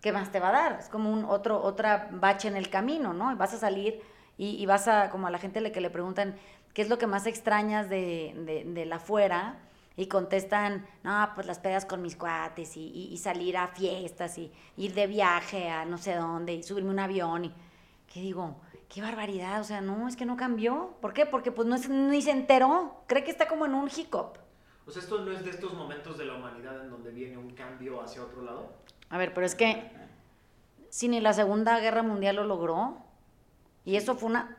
[0.00, 0.78] ¿qué más te va a dar?
[0.80, 3.36] Es como un otro, otra bache en el camino, ¿no?
[3.36, 4.00] Vas a salir
[4.38, 6.36] y, vas a, como a la gente le, que le preguntan,
[6.72, 9.58] ¿qué es lo que más extrañas de, de, de la fuera?
[9.94, 14.38] Y contestan, no, pues las pedas con mis cuates y, y, y, salir a fiestas
[14.38, 17.44] y ir de viaje a no sé dónde y subirme un avión.
[17.44, 17.52] Y,
[18.12, 18.56] ¿Qué digo?
[18.92, 20.94] qué barbaridad, o sea, no, es que no cambió.
[21.00, 21.24] ¿Por qué?
[21.24, 24.36] Porque pues no es, ni se enteró, cree que está como en un hiccup.
[24.86, 27.50] O sea, esto no es de estos momentos de la humanidad en donde viene un
[27.54, 28.70] cambio hacia otro lado.
[29.08, 29.90] A ver, pero es que
[30.90, 32.98] si ni la Segunda Guerra Mundial lo logró,
[33.84, 34.58] y eso fue una...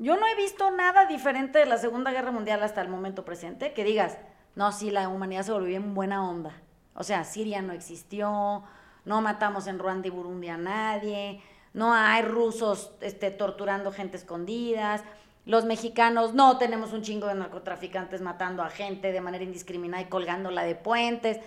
[0.00, 3.72] Yo no he visto nada diferente de la Segunda Guerra Mundial hasta el momento presente,
[3.72, 4.18] que digas,
[4.56, 6.60] no, sí, la humanidad se volvió en buena onda.
[6.94, 8.64] O sea, Siria no existió,
[9.04, 11.40] no matamos en Ruanda y Burundi a nadie,
[11.74, 15.02] no hay rusos este, torturando gente escondidas,
[15.44, 20.06] los mexicanos no tenemos un chingo de narcotraficantes matando a gente de manera indiscriminada y
[20.06, 21.40] colgándola de puentes.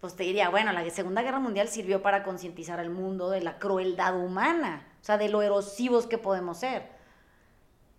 [0.00, 3.58] Pues te diría, bueno, la Segunda Guerra Mundial sirvió para concientizar al mundo de la
[3.58, 6.88] crueldad humana, o sea, de lo erosivos que podemos ser.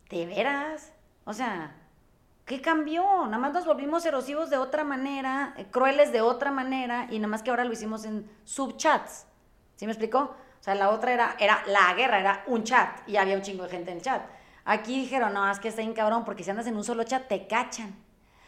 [0.09, 0.93] ¿De veras?
[1.25, 1.75] O sea,
[2.45, 3.03] ¿qué cambió?
[3.25, 7.27] Nada más nos volvimos erosivos de otra manera, eh, crueles de otra manera, y nada
[7.27, 9.25] más que ahora lo hicimos en subchats.
[9.75, 10.35] ¿Sí me explicó?
[10.65, 13.65] O sea, la otra era, era la guerra, era un chat, y había un chingo
[13.65, 14.23] de gente en el chat.
[14.63, 17.27] Aquí dijeron, no, es que está bien cabrón, porque si andas en un solo chat,
[17.27, 17.95] te cachan.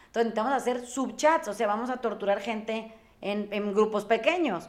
[0.07, 4.67] Entonces necesitamos hacer subchats, o sea, vamos a torturar gente en, grupos pequeños.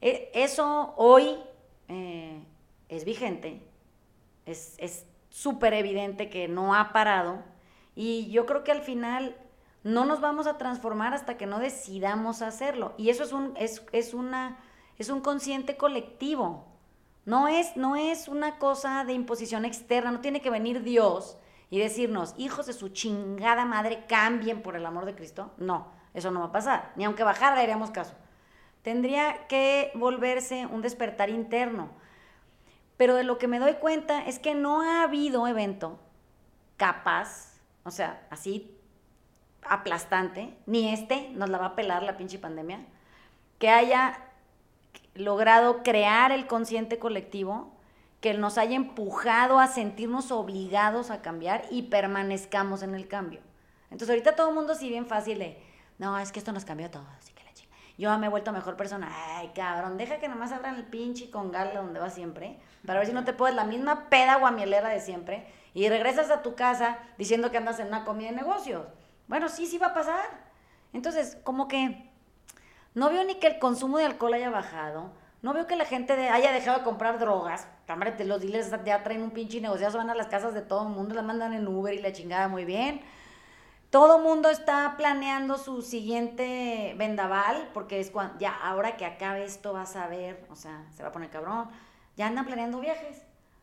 [0.00, 1.38] E, eso hoy
[1.86, 2.42] eh,
[2.88, 3.62] es vigente,
[4.44, 7.44] es súper evidente que no ha parado,
[7.94, 9.36] y yo creo que al final
[9.84, 12.94] no nos vamos a transformar hasta que no decidamos hacerlo.
[12.96, 14.58] Y eso es un, es, es una,
[14.98, 16.71] es un consciente colectivo.
[17.24, 21.38] No es, no es una cosa de imposición externa, no tiene que venir Dios
[21.70, 25.52] y decirnos, hijos de su chingada madre, cambien por el amor de Cristo.
[25.56, 28.14] No, eso no va a pasar, ni aunque bajara haríamos caso.
[28.82, 31.90] Tendría que volverse un despertar interno.
[32.96, 35.98] Pero de lo que me doy cuenta es que no ha habido evento
[36.76, 38.76] capaz, o sea, así
[39.64, 42.84] aplastante, ni este nos la va a pelar la pinche pandemia,
[43.58, 44.31] que haya
[45.14, 47.72] logrado crear el consciente colectivo
[48.20, 53.40] que nos haya empujado a sentirnos obligados a cambiar y permanezcamos en el cambio.
[53.84, 55.60] Entonces ahorita todo el mundo sí bien fácil de,
[55.98, 57.74] no, es que esto nos cambió todo, así que la chica.
[57.98, 59.10] Yo me he vuelto mejor persona.
[59.36, 63.08] Ay, cabrón, deja que nomás abran el pinche con gala donde va siempre, para ver
[63.08, 66.98] si no te puedes la misma peda guamielera de siempre y regresas a tu casa
[67.18, 68.86] diciendo que andas en una comida de negocios.
[69.26, 70.52] Bueno, sí, sí va a pasar.
[70.92, 72.11] Entonces, como que
[72.94, 75.10] no veo ni que el consumo de alcohol haya bajado.
[75.42, 77.66] No veo que la gente haya dejado de comprar drogas.
[77.86, 80.94] Cámara, los dealers ya traen un pinche negociazo, van a las casas de todo el
[80.94, 83.00] mundo, las mandan en Uber y la chingada muy bien.
[83.90, 89.72] Todo mundo está planeando su siguiente vendaval, porque es cuando, ya ahora que acabe esto
[89.72, 91.68] vas a ver, o sea, se va a poner cabrón.
[92.16, 93.22] Ya andan planeando viajes.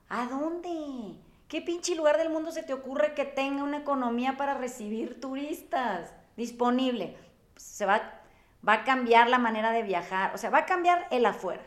[0.10, 1.16] ¿A dónde?
[1.48, 6.14] ¿Qué pinche lugar del mundo se te ocurre que tenga una economía para recibir turistas
[6.36, 7.18] disponible?
[7.56, 8.19] Se va
[8.68, 11.64] va a cambiar la manera de viajar, o sea, va a cambiar el afuera,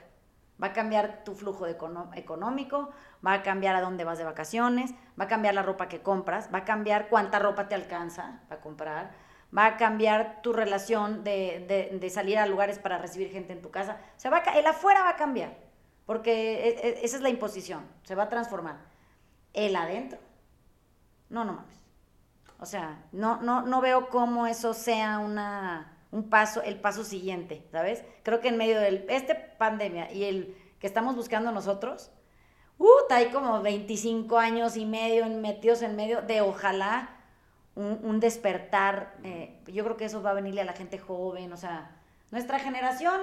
[0.62, 2.90] va a cambiar tu flujo económico,
[3.24, 6.50] va a cambiar a dónde vas de vacaciones, va a cambiar la ropa que compras,
[6.52, 9.10] va a cambiar cuánta ropa te alcanza para comprar,
[9.56, 13.98] va a cambiar tu relación de, salir a lugares para recibir gente en tu casa,
[14.16, 15.56] o sea, va el afuera va a cambiar,
[16.06, 18.76] porque e, e, esa es la imposición, se va a transformar.
[19.54, 20.18] El adentro,
[21.28, 21.82] no, no mames.
[22.58, 27.66] O sea, no, no, no veo cómo eso sea una un paso, el paso siguiente,
[27.72, 28.04] ¿sabes?
[28.22, 32.10] Creo que en medio de este pandemia y el que estamos buscando nosotros,
[32.78, 37.16] uh, hay como 25 años y medio metidos en medio de ojalá
[37.74, 39.14] un, despertar.
[39.24, 41.96] Eh, yo creo que eso va a venirle a la gente joven, o sea,
[42.30, 43.20] nuestra generación,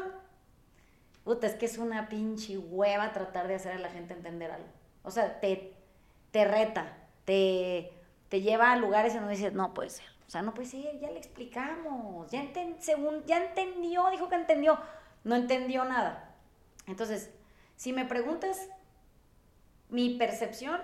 [1.23, 4.67] puta, es que es una pinche hueva tratar de hacer a la gente entender algo.
[5.03, 5.75] O sea, te,
[6.31, 7.93] te reta, te,
[8.29, 10.18] te lleva a lugares en donde dices, no puede ser.
[10.29, 14.77] O sea, no puede ser, ya le explicamos, ya, entendió, dijo que entendió,
[15.23, 16.35] no entendió nada.
[16.85, 17.31] Entonces,
[17.75, 18.69] si me preguntas
[19.89, 20.81] mi percepción,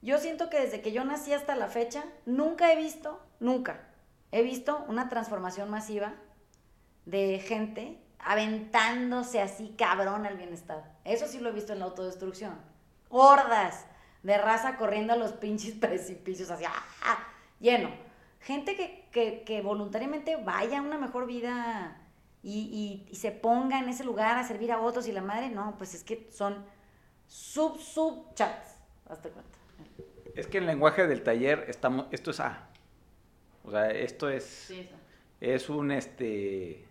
[0.00, 3.82] yo siento que desde que yo nací hasta la fecha, nunca he visto, nunca,
[4.30, 6.14] he visto una transformación masiva
[7.04, 10.96] de gente aventándose así cabrón al bienestar.
[11.04, 12.58] Eso sí lo he visto en la autodestrucción.
[13.10, 13.84] Hordas
[14.22, 17.28] de raza corriendo a los pinches precipicios así, ¡ah!
[17.60, 18.10] lleno
[18.42, 21.96] gente que, voluntariamente vaya a una mejor vida
[22.42, 25.94] y, se ponga en ese lugar a servir a otros y la madre, no, pues
[25.94, 26.64] es que son
[27.26, 28.76] sub, sub chats,
[29.08, 29.58] hasta cuenta.
[30.34, 32.68] Es que el lenguaje del taller, estamos, esto es A.
[33.64, 34.72] O sea, esto es,
[35.40, 36.84] es un, este,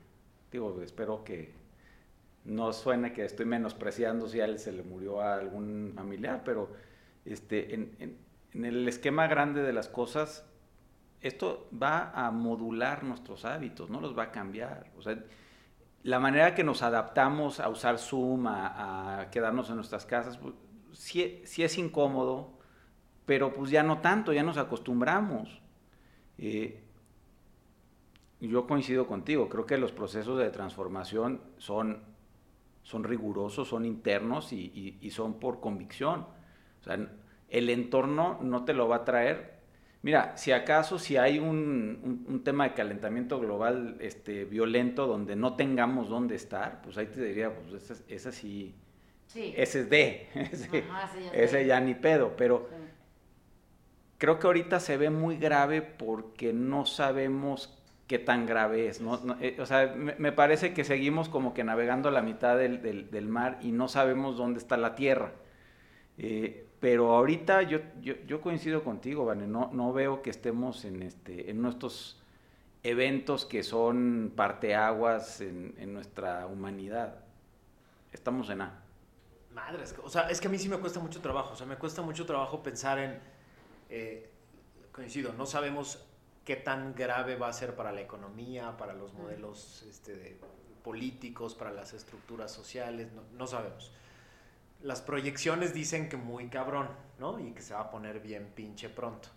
[0.52, 1.54] digo, espero que
[2.46, 6.70] no suene que estoy menospreciando si a él se le murió a algún familiar, pero
[7.26, 8.18] este, en,
[8.54, 10.46] en el esquema grande de las cosas,
[11.22, 14.92] esto va a modular nuestros hábitos, no los va a cambiar.
[14.98, 15.24] O sea,
[16.04, 20.56] la manera que nos adaptamos a usar Zoom, a, quedarnos en nuestras casas, pues,
[20.94, 22.58] sí, es incómodo,
[23.26, 25.62] pero pues ya no tanto, ya nos acostumbramos.
[26.40, 26.84] Eh,
[28.40, 32.02] yo coincido contigo, creo que los procesos de transformación son,
[32.82, 36.26] son rigurosos, son internos y, y son por convicción.
[36.80, 36.98] O sea,
[37.50, 39.61] el entorno no te lo va a traer
[40.04, 46.10] Mira, si acaso si hay un, tema de calentamiento global este, violento donde no tengamos
[46.10, 48.74] dónde estar, pues ahí te diría, pues esa, sí,
[49.36, 50.28] ese es D,
[51.34, 52.68] ese, ya, ni pedo, pero
[54.18, 59.02] creo que ahorita se ve muy grave porque no sabemos qué tan grave es.
[59.02, 59.20] ¿no?
[59.40, 63.60] Eh, o sea, me, parece que seguimos como que navegando a la mitad del, mar
[63.62, 65.32] y no sabemos dónde está la tierra.
[66.18, 71.50] Eh, pero ahorita yo, yo, coincido contigo, Vane, no, no veo que estemos en, este,
[71.50, 72.20] en nuestros
[72.84, 77.24] eventos que son parteaguas en, en nuestra humanidad.
[78.12, 78.84] Estamos en A.
[79.54, 81.78] Madres, o sea, es que a mí sí me cuesta mucho trabajo, o sea, me
[81.78, 83.20] cuesta mucho trabajo pensar en,
[83.90, 84.30] eh,
[84.92, 86.06] coincido, no sabemos
[86.46, 90.40] qué tan grave va a ser para la economía, para los modelos este,
[90.84, 93.92] políticos, para las estructuras sociales, no, sabemos.
[94.84, 96.90] Las proyecciones dicen que muy cabrón,
[97.20, 97.40] ¿no?
[97.40, 99.30] Y que se va a poner bien pinche pronto.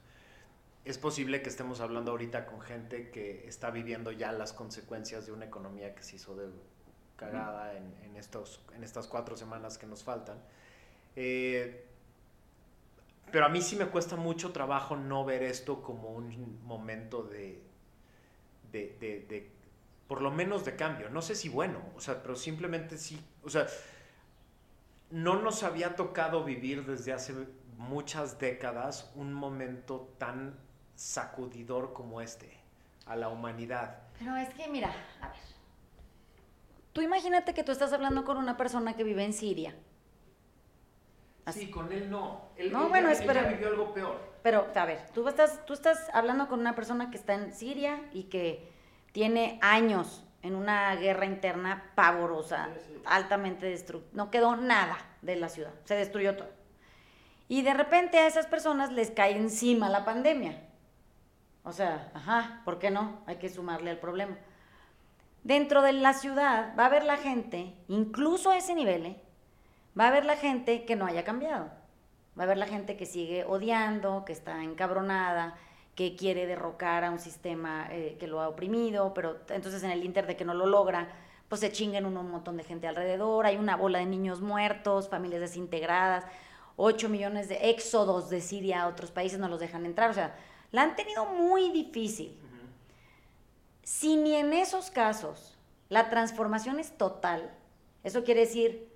[0.84, 5.32] Es posible que estemos hablando ahorita con gente que está viviendo ya las consecuencias de
[5.32, 6.48] una economía que se hizo de
[7.16, 10.38] cagada en, estos, en estas cuatro semanas que nos faltan.
[11.16, 11.86] Eh,
[13.30, 17.62] pero a mí sí me cuesta mucho trabajo no ver esto como un momento de,
[18.70, 19.50] de, de,
[20.06, 21.08] por lo menos de cambio.
[21.10, 23.66] No sé si bueno, o sea, pero simplemente sí, o sea,
[25.14, 27.32] no nos había tocado vivir desde hace
[27.76, 30.58] muchas décadas un momento tan
[30.96, 32.58] sacudidor como este
[33.06, 33.98] a la humanidad.
[34.18, 35.36] Pero es que, mira, a ver,
[36.92, 39.76] tú imagínate que tú estás hablando con una persona que vive en Siria
[41.52, 42.48] Sí, con él no.
[42.56, 44.18] Él, no, bueno, es, pero, vivió algo peor.
[44.42, 48.00] Pero, a ver, tú estás, tú estás hablando con una persona que está en Siria
[48.12, 48.68] y que
[49.12, 52.68] tiene años en una guerra interna pavorosa,
[53.06, 54.12] altamente destructiva.
[54.24, 56.50] No quedó nada de la ciudad, se destruyó todo.
[57.48, 60.62] Y de repente a esas personas les cae encima la pandemia.
[61.62, 63.22] O sea, ajá, ¿por qué no?
[63.26, 64.36] Hay que sumarle al problema.
[65.44, 69.22] Dentro de la ciudad va a haber la gente, incluso a ese nivel, ¿eh?
[69.98, 71.70] Va a haber la gente que no haya cambiado.
[72.38, 75.56] Va a haber la gente que sigue odiando, que está encabronada,
[75.94, 80.04] que quiere derrocar a un sistema eh, que lo ha oprimido, pero entonces en el
[80.04, 81.08] inter de que no lo logra,
[81.48, 85.40] pues se chinguen un montón de gente alrededor, hay una bola de niños muertos, familias
[85.40, 86.24] desintegradas,
[86.76, 90.36] 8 millones de éxodos de Siria a otros países no los dejan entrar, o sea,
[90.72, 92.36] la han tenido muy difícil.
[93.84, 95.56] Si ni en esos casos
[95.88, 97.54] la transformación es total,
[98.02, 98.94] eso quiere decir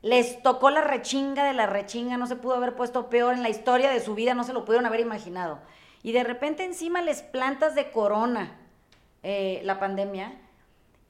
[0.00, 3.48] les tocó la rechinga de la rechinga, no se pudo haber puesto peor en la
[3.48, 5.58] historia de su vida, no se lo pudieron haber imaginado.
[6.02, 8.56] Y de repente encima les plantas de corona
[9.22, 10.32] eh, la pandemia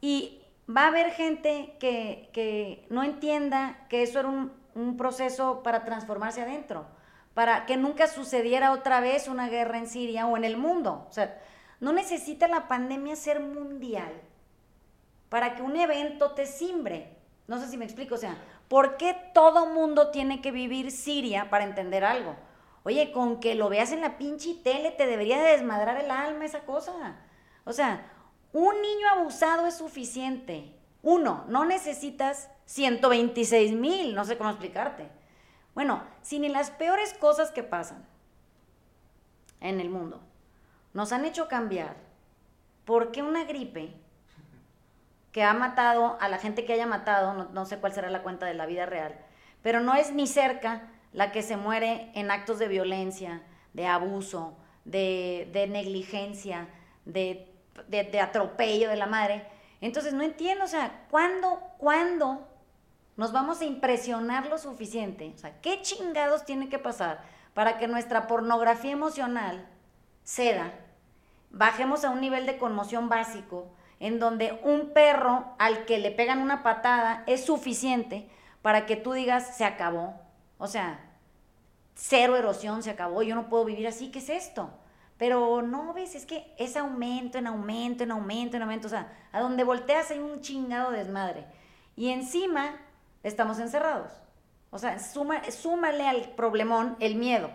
[0.00, 5.84] y va a haber gente que, no entienda que eso era un, un, proceso para
[5.84, 6.86] transformarse adentro,
[7.34, 11.06] para que nunca sucediera otra vez una guerra en Siria o en el mundo.
[11.08, 11.40] O sea,
[11.80, 14.12] no necesita la pandemia ser mundial
[15.28, 17.16] para que un evento te simbre.
[17.46, 18.36] No sé si me explico, o sea,
[18.68, 22.36] ¿Por qué todo mundo tiene que vivir Siria para entender algo?
[22.88, 26.46] Oye, con que lo veas en la pinche tele te debería de desmadrar el alma
[26.46, 27.16] esa cosa.
[27.64, 28.10] O sea,
[28.54, 30.74] un niño abusado es suficiente.
[31.02, 35.06] Uno, no necesitas 126 mil, no sé cómo explicarte.
[35.74, 38.06] Bueno, si ni las peores cosas que pasan
[39.60, 40.22] en el mundo
[40.94, 41.94] nos han hecho cambiar,
[42.86, 43.92] ¿por qué una gripe
[45.30, 48.46] que ha matado a la gente que haya matado, no, sé cuál será la cuenta
[48.46, 49.14] de la vida real,
[49.60, 50.88] pero no es ni cerca
[51.18, 56.68] la que se muere en actos de violencia, de abuso, de, negligencia,
[57.06, 57.52] de,
[57.88, 59.44] de, atropello de la madre.
[59.80, 62.46] Entonces no entiendo, o sea, ¿cuándo, ¿cuándo
[63.16, 65.32] nos vamos a impresionar lo suficiente?
[65.34, 67.20] O sea, ¿qué chingados tiene que pasar
[67.52, 69.66] para que nuestra pornografía emocional
[70.22, 70.72] ceda,
[71.50, 76.38] bajemos a un nivel de conmoción básico, en donde un perro al que le pegan
[76.38, 78.30] una patada es suficiente
[78.62, 80.14] para que tú digas, se acabó.
[80.58, 81.07] O sea,
[81.98, 84.70] cero erosión, se acabó, yo no puedo vivir así, ¿qué es esto?
[85.18, 88.86] Pero no, ves, es que es aumento, en aumento, en aumento, en aumento.
[88.86, 91.44] O sea, a donde volteas hay un chingado desmadre.
[91.96, 92.76] Y encima
[93.24, 94.12] estamos encerrados.
[94.70, 97.50] O sea, súmale al problemón el miedo.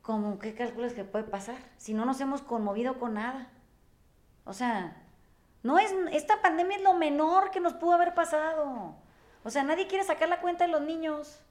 [0.00, 1.58] ¿Cómo qué calculas que puede pasar?
[1.76, 3.48] Si no nos hemos conmovido con nada.
[4.44, 5.00] O sea,
[5.62, 8.96] no es, esta pandemia es lo menor que nos pudo haber pasado.
[9.44, 11.44] O sea, nadie quiere sacar la cuenta de los niños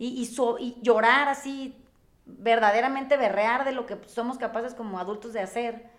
[0.00, 0.22] y,
[0.58, 1.76] y, llorar así,
[2.24, 5.90] verdaderamente berrear de lo que somos capaces como adultos de hacer.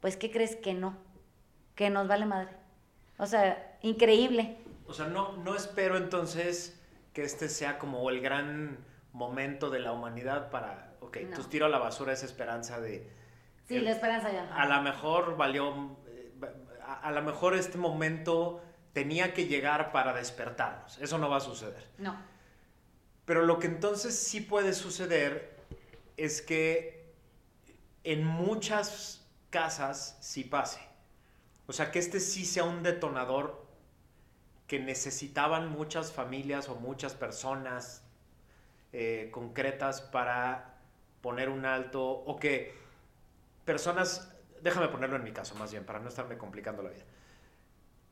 [0.00, 0.96] Pues, ¿qué crees que no?
[1.76, 2.50] Que nos vale madre.
[3.16, 4.58] O sea, increíble.
[4.88, 6.80] O sea, no, no espero entonces
[7.12, 8.78] que este sea como el gran
[9.12, 11.36] momento de la humanidad para, ok, no.
[11.36, 13.08] pues tiro a la basura esa esperanza de
[13.68, 14.54] Sí, la esperanza ya.
[14.54, 15.96] A lo mejor valió,
[17.02, 18.60] a, lo mejor este momento
[18.92, 20.98] tenía que llegar para despertarnos.
[20.98, 21.88] Eso no va a suceder.
[21.98, 22.14] No.
[23.24, 25.56] Pero lo que entonces sí puede suceder
[26.16, 27.12] es que
[28.04, 30.80] en muchas casas sí pase.
[31.66, 33.64] O sea, que este sí sea un detonador
[34.66, 38.02] que necesitaban muchas familias o muchas personas
[38.92, 40.78] eh, concretas para
[41.20, 42.74] poner un alto o que
[43.64, 47.04] personas, déjame ponerlo en mi caso más bien, para no estarme complicando la vida.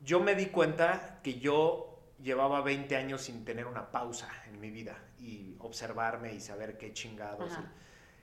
[0.01, 1.92] Yo me di cuenta que yo
[2.23, 6.93] llevaba 20 años sin tener una pausa en mi vida y observarme y saber qué
[6.93, 7.53] chingados.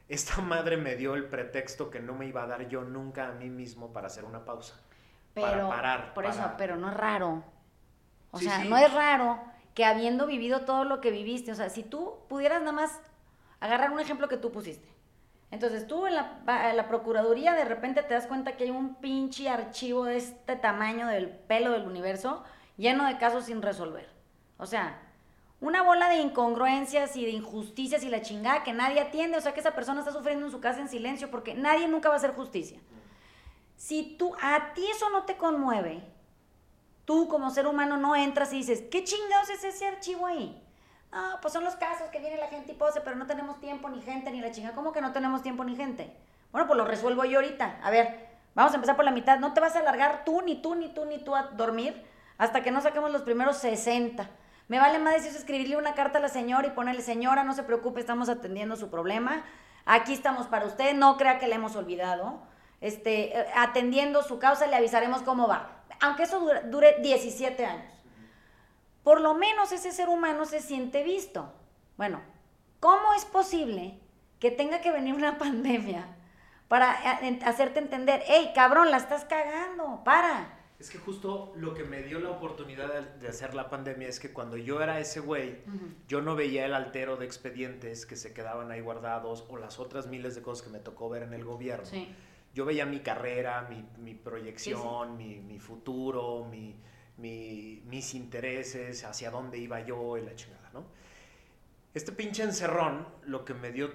[0.09, 3.33] Esta madre me dio el pretexto que no me iba a dar yo nunca a
[3.33, 4.75] mí mismo para hacer una pausa.
[5.35, 6.15] para parar.
[6.15, 7.45] Por eso, pero no es raro.
[8.33, 9.41] O sea, no es raro
[9.75, 13.01] que habiendo vivido todo lo que viviste, o sea, si tú pudieras nada más
[13.61, 14.89] agarrar un ejemplo que tú pusiste.
[15.51, 16.41] Entonces tú en la,
[16.71, 20.57] en la, Procuraduría de repente te das cuenta que hay un pinche archivo de este
[20.57, 22.45] tamaño del pelo del universo
[22.81, 24.09] lleno de casos sin resolver.
[24.57, 24.99] O sea,
[25.61, 29.53] una bola de incongruencias y de injusticias y la chingada que nadie atiende, o sea
[29.53, 32.19] que esa persona está sufriendo en su casa en silencio porque nadie nunca va a
[32.19, 32.81] hacer justicia.
[33.77, 36.03] Si tú, a ti eso no te conmueve,
[37.05, 40.63] tú como ser humano no entras y dices, ¿qué chingados es ese archivo ahí?
[41.13, 43.91] Ah, pues son los casos que viene la gente y pose, pero no tenemos tiempo
[43.91, 44.75] ni gente ni la chingada.
[44.75, 46.17] ¿Cómo que no tenemos tiempo ni gente?
[46.53, 47.81] Bueno, pues lo resuelvo yo ahorita.
[47.83, 49.39] A ver, vamos a empezar por la mitad.
[49.39, 52.10] No te vas a alargar tú, ni tú, ni tú, ni tú a dormir
[52.41, 54.27] hasta que no saquemos los primeros 60.
[54.69, 57.65] Me vale más decir escribirle una carta a la señora y ponerle, señora, no se
[57.65, 59.45] preocupe, estamos atendiendo su problema.
[59.85, 62.41] Aquí estamos para usted, no crea que le hemos olvidado.
[62.81, 65.83] Este, eh, atendiendo su causa, le avisaremos cómo va.
[66.01, 67.93] Aunque eso dure, dure 17 años.
[69.05, 71.53] Por lo menos ese ser humano se siente visto.
[71.99, 72.23] Bueno,
[72.81, 74.01] ¿cómo es posible
[74.39, 76.07] que tenga que venir una pandemia
[76.69, 80.60] para eh, hacerte entender, hey, cabrón, la estás cagando, para?
[80.81, 84.33] Es que justo lo que me dio la oportunidad de, hacer la pandemia es que
[84.33, 85.59] cuando yo era ese güey,
[86.09, 90.07] yo no veía el altero de expedientes que se quedaban ahí guardados o las otras
[90.07, 91.85] miles de cosas que me tocó ver en el gobierno.
[92.55, 93.69] Yo veía mi carrera,
[93.99, 96.51] mi, proyección, Mi, futuro,
[97.19, 100.85] mis intereses, hacia dónde iba yo y la chingada, ¿no?
[101.93, 103.91] Este pinche encerrón lo que me dio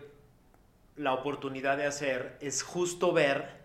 [0.98, 3.65] la oportunidad de hacer es justo ver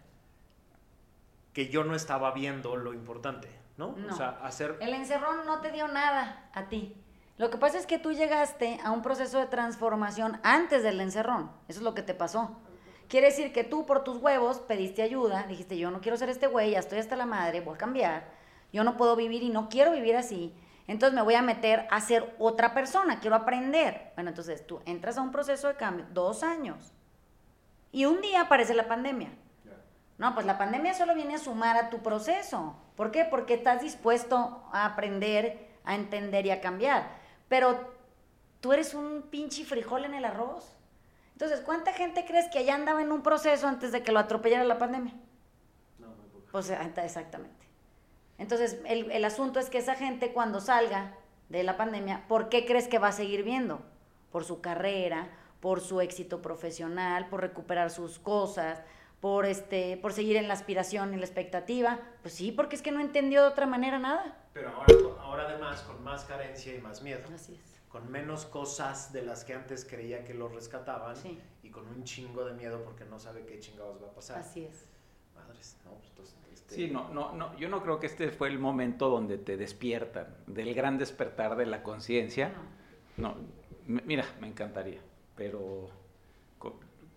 [1.53, 3.97] que yo no estaba viendo lo importante, ¿no?
[4.11, 4.77] O sea, hacer...
[4.81, 6.97] El encerrón no te dio nada a ti.
[7.39, 11.51] Lo que pasa es que tú llegaste a un proceso de transformación antes del encerrón.
[11.69, 12.59] Eso es lo que te pasó.
[13.09, 16.47] Quiere decir que tú por tus huevos pediste ayuda, dijiste, yo no quiero ser este
[16.47, 18.29] güey, ya estoy hasta la madre, voy a cambiar,
[18.73, 20.55] yo no puedo vivir y no quiero vivir así,
[20.87, 24.13] entonces me voy a meter a ser otra persona, quiero aprender.
[24.15, 26.93] Bueno, entonces tú entras a un proceso de cambio, dos años,
[27.91, 29.33] y un día aparece la pandemia.
[30.21, 32.77] No, pues la pandemia solo viene a sumar a tu proceso.
[32.95, 33.25] ¿Por qué?
[33.25, 37.09] Porque estás dispuesto a aprender, a entender y a cambiar.
[37.49, 37.95] Pero
[38.61, 40.77] tú eres un pinche frijol en el arroz.
[41.33, 44.63] Entonces, ¿cuánta gente crees que allá andaba en un proceso antes de que lo atropellara
[44.65, 45.15] la pandemia?
[45.99, 46.43] No, muy.
[46.53, 47.67] Pues exactamente.
[48.37, 51.15] Entonces, el, el asunto es que esa gente cuando salga
[51.49, 53.81] de la pandemia, ¿por qué crees que va a seguir viendo?
[54.31, 58.83] Por su carrera, por su éxito profesional, por recuperar sus cosas,
[59.21, 62.01] por, este, por seguir en la aspiración, en la expectativa.
[62.23, 64.49] Pues sí, porque es que no entendió de otra manera nada.
[64.53, 67.23] Pero ahora, ahora además con más carencia y más miedo.
[67.35, 67.81] Así es.
[67.89, 71.17] Con menos cosas de las que antes creía que lo rescataban
[71.63, 74.39] y con un chingo de miedo porque no sabe qué chingados va a pasar.
[74.39, 74.87] Así es.
[75.35, 76.75] Madres, no, pues, este...
[76.75, 80.37] Sí, no, no, no, yo no creo que este fue el momento donde te despiertan,
[80.47, 82.53] del gran despertar de la conciencia.
[83.17, 83.35] No.
[83.35, 85.01] no, mira, me encantaría,
[85.35, 85.91] pero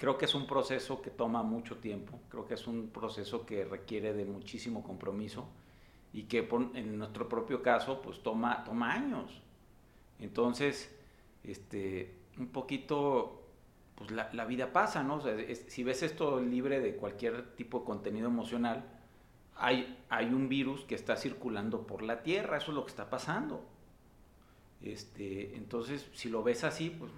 [0.04, 3.64] creo que es un proceso que toma mucho tiempo, creo que es un proceso que
[3.64, 5.47] requiere de muchísimo compromiso
[6.12, 9.41] y que en nuestro propio caso pues toma, toma años.
[10.20, 10.93] Entonces,
[11.45, 13.43] este, un poquito,
[13.95, 15.22] pues la, vida pasa, ¿no?
[15.68, 18.84] si ves esto libre de cualquier tipo de contenido emocional,
[19.56, 23.10] hay, hay un virus que está circulando por la Tierra, eso es lo que está
[23.10, 23.64] pasando.
[24.82, 27.10] Este, entonces, si lo ves así, pues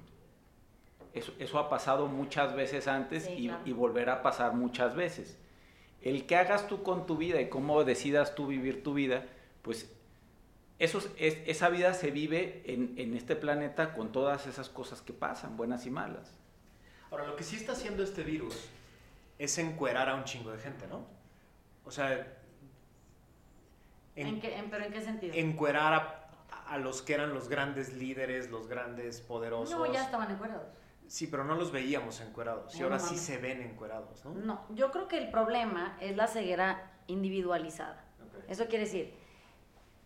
[1.15, 5.37] eso, ha pasado muchas veces antes y, volverá a pasar muchas veces.
[6.01, 9.25] El que hagas tú con tu vida y cómo decidas tú vivir tu vida,
[9.61, 9.89] pues
[10.77, 15.55] eso es, esa vida se vive en, este planeta con todas esas cosas que pasan,
[15.55, 16.33] buenas y malas.
[17.09, 18.67] Ahora, lo que sí está haciendo este virus
[19.39, 21.05] es encuerar a un chingo de gente, ¿no?
[21.85, 22.39] O sea...
[24.17, 25.33] En, qué, ¿Pero en qué sentido?
[25.35, 29.77] Encuerar a, a, los que eran los grandes líderes, los grandes poderosos.
[29.77, 30.67] No, ya estaban encuerados.
[31.07, 34.33] Sí, pero no los veíamos encuerados y ahora sí se ven encuerados, ¿no?
[34.33, 38.03] No, yo creo que el problema es la ceguera individualizada.
[38.47, 39.13] Eso quiere decir,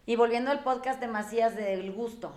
[0.05, 2.33] Y volviendo al podcast de Macías del gusto.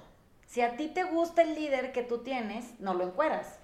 [0.47, 3.59] Si a ti te gusta el líder que tú tienes, no lo encueras.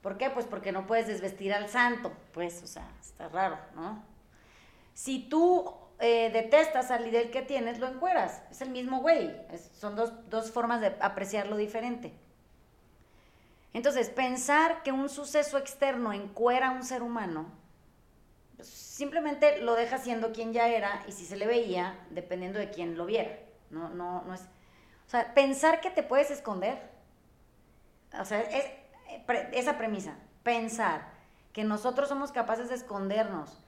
[0.00, 0.30] ¿Por qué?
[0.30, 2.12] Pues porque no puedes desvestir al santo.
[2.32, 4.02] Pues, o sea, está raro, ¿no?
[4.94, 8.42] Si tú eh, detestas al líder que tienes, lo encueras.
[8.50, 9.34] Es el mismo güey.
[9.78, 12.14] son dos, dos formas de apreciarlo diferente.
[13.76, 17.44] Entonces, pensar que un suceso externo encuera a un ser humano,
[18.56, 22.70] pues, simplemente lo deja siendo quien ya era y si se le veía, dependiendo de
[22.70, 23.38] quién lo viera.
[23.68, 24.40] No, no, no es.
[24.40, 26.90] O sea, pensar que te puedes esconder.
[28.18, 28.64] O sea, es
[29.52, 30.16] esa premisa.
[30.42, 31.08] Pensar
[31.52, 33.62] que nosotros somos capaces de escondernos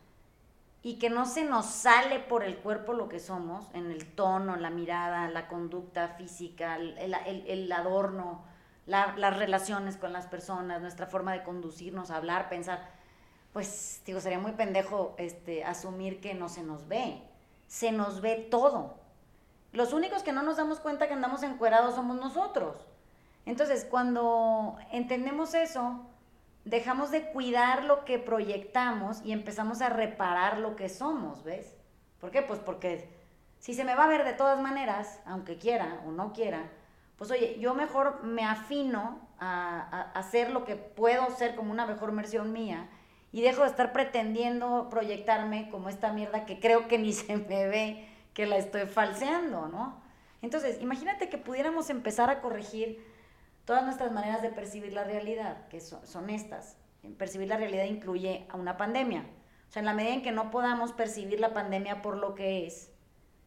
[0.83, 4.57] y que no se nos sale por el cuerpo lo que somos, en el tono,
[4.57, 8.49] la mirada, la conducta física, el, adorno,
[8.89, 12.89] las relaciones con las personas, nuestra forma de conducirnos, hablar, pensar,
[13.53, 17.22] pues digo, sería muy pendejo este, asumir que no se nos ve.
[17.66, 18.97] Se nos ve todo.
[19.72, 22.76] Los únicos que no nos damos cuenta que andamos encuerados somos nosotros.
[23.45, 26.07] Entonces, cuando entendemos eso,
[26.64, 31.76] dejamos de cuidar lo que proyectamos y empezamos a reparar lo que somos, ¿ves?
[32.20, 32.41] ¿Por qué?
[32.41, 33.09] Pues porque
[33.59, 36.70] si se me va a ver de todas maneras, aunque quiera o no quiera,
[37.19, 42.14] pues oye, yo mejor me afino a, hacer lo que puedo ser como una mejor
[42.14, 42.89] versión mía
[43.33, 47.66] y dejo de estar pretendiendo proyectarme como esta mierda que creo que ni se me
[47.66, 50.01] ve que la estoy falseando, ¿no?
[50.43, 53.05] Entonces, imagínate que pudiéramos empezar a corregir
[53.64, 56.77] todas nuestras maneras de percibir la realidad, que son, estas.
[57.16, 59.27] Percibir la realidad incluye a una pandemia.
[59.69, 62.64] O sea, en la medida en que no podamos percibir la pandemia por lo que
[62.66, 62.93] es,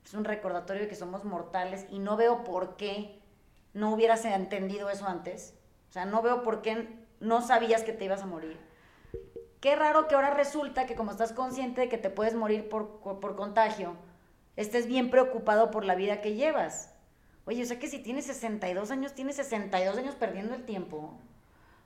[0.03, 3.20] es un recordatorio de que somos mortales y no veo por qué
[3.74, 5.53] no hubieras entendido eso antes.
[5.89, 6.88] O sea, no veo por qué
[7.19, 8.57] no sabías que te ibas a morir.
[9.59, 12.99] Qué raro que ahora resulta que como estás consciente de que te puedes morir por,
[12.99, 13.95] por contagio,
[14.55, 16.93] estés bien preocupado por la vida que llevas.
[17.45, 21.13] Oye, o sea que si tienes 62 años, tienes 62 años perdiendo el tiempo.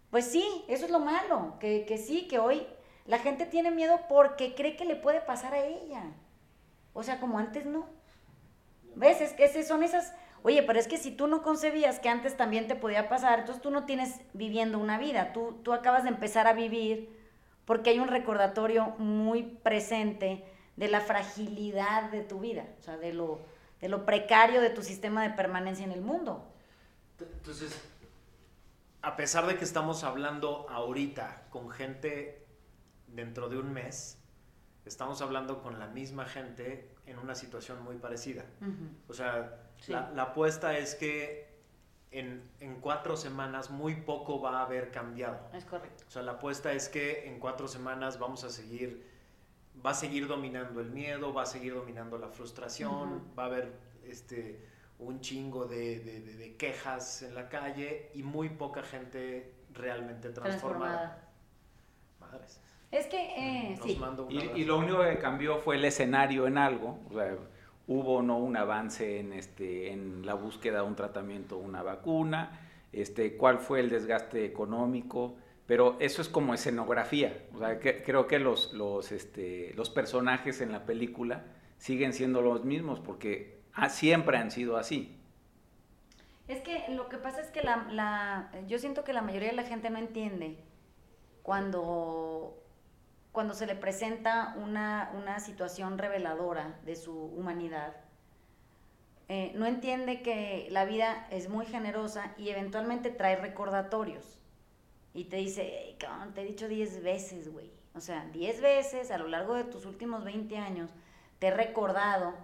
[0.09, 2.65] Pues sí, eso es lo malo, que, que sí, que hoy
[3.05, 6.03] la gente tiene miedo porque cree que le puede pasar a ella.
[6.93, 7.87] O sea, como antes no.
[8.95, 9.21] ¿Ves?
[9.21, 10.13] Es que son esas...
[10.45, 13.63] Oye, pero es que si tú no concebías que antes también te podía pasar, entonces
[13.63, 17.09] tú no tienes viviendo una vida, tú, tú acabas de empezar a vivir
[17.65, 23.11] porque hay un recordatorio muy presente de la fragilidad de tu vida, o sea, de
[23.11, 23.39] lo,
[23.81, 26.47] de lo precario de tu sistema de permanencia en el mundo.
[27.19, 27.75] Entonces,
[29.01, 32.45] a pesar de que estamos hablando ahorita con gente
[33.07, 34.19] dentro de un mes,
[34.85, 38.45] estamos hablando con la misma gente en una situación muy parecida.
[39.07, 41.47] O sea, la, apuesta es que
[42.11, 45.39] en, en, cuatro semanas muy poco va a haber cambiado.
[45.53, 46.03] Es correcto.
[46.07, 49.15] O sea, la apuesta es que en cuatro semanas vamos a seguir
[49.83, 53.73] va a seguir dominando el miedo, va a seguir dominando la frustración, va a haber
[54.05, 54.59] este,
[54.99, 61.29] un chingo de, quejas en la calle y muy poca gente realmente transformada.
[62.19, 62.61] Madres.
[62.91, 63.99] Es que, eh, sí.
[64.29, 66.99] Y, lo único que cambió fue el escenario en algo.
[67.09, 67.35] O sea,
[67.87, 72.59] hubo no un avance en, este, en la búsqueda de un tratamiento, una vacuna,
[72.91, 75.35] este, cuál fue el desgaste económico,
[75.67, 77.45] pero eso es como escenografía.
[77.53, 81.43] O sea, creo que los, los, este, los personajes en la película
[81.77, 83.59] siguen siendo los mismos porque
[83.89, 85.17] siempre han sido así.
[86.47, 89.55] Es que lo que pasa es que la, la, yo siento que la mayoría de
[89.55, 90.57] la gente no entiende
[91.41, 92.55] cuando,
[93.35, 97.93] cuando se le presenta una, una situación reveladora de su humanidad.
[99.27, 104.39] Eh, no entiende que la vida es muy generosa y eventualmente trae recordatorios
[105.13, 105.97] y te dice,
[106.33, 107.71] te he dicho 10 veces, güey.
[107.93, 110.91] O sea, 10 veces a lo largo de tus últimos 20 años
[111.39, 112.35] te he recordado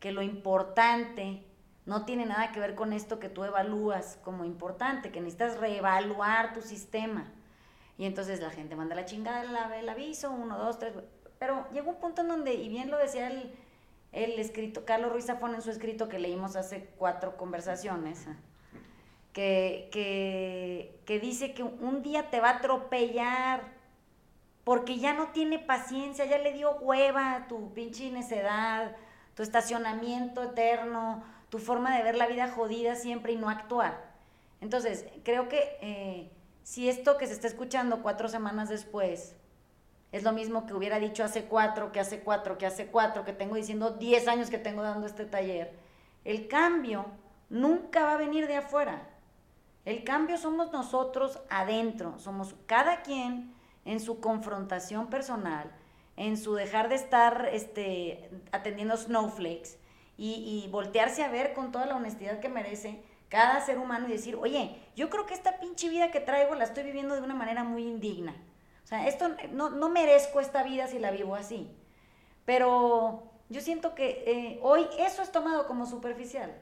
[0.00, 1.44] que lo importante
[1.84, 6.54] no tiene nada que ver con esto que tú evalúas como importante, que necesitas reevaluar
[6.54, 7.32] tu sistema.
[7.98, 9.42] Y entonces la gente manda la chingada
[9.76, 10.94] el, aviso, uno, dos, tres.
[11.40, 13.52] Pero llegó un punto en donde, y bien lo decía el,
[14.12, 18.26] el escrito, Carlos Ruiz Zafón en su escrito que leímos hace cuatro conversaciones,
[19.32, 19.88] que,
[21.04, 23.76] que, dice que un día te va a atropellar
[24.64, 28.96] porque ya no tiene paciencia, ya le dio hueva tu pinche necedad,
[29.34, 34.08] tu estacionamiento eterno, tu forma de ver la vida jodida siempre y no actuar.
[34.60, 36.30] Entonces, creo que eh,
[36.68, 39.34] si esto que se está escuchando cuatro semanas después
[40.12, 43.32] es lo mismo que hubiera dicho hace cuatro, que hace cuatro, que hace cuatro, que
[43.32, 45.72] tengo diciendo diez años que tengo dando este taller,
[46.26, 47.06] el cambio
[47.48, 49.08] nunca va a venir de afuera.
[49.86, 53.54] El cambio somos nosotros adentro, somos cada quien
[53.86, 55.72] en su confrontación personal,
[56.16, 59.78] en su dejar de estar este, atendiendo snowflakes
[60.18, 64.12] y, y voltearse a ver con toda la honestidad que merece cada ser humano y
[64.12, 67.34] decir, oye, yo creo que esta pinche vida que traigo la estoy viviendo de una
[67.34, 68.34] manera muy indigna.
[68.84, 71.70] O sea, esto no, no merezco esta vida si la vivo así.
[72.46, 76.54] Pero yo siento que eh, hoy eso es tomado como superficial.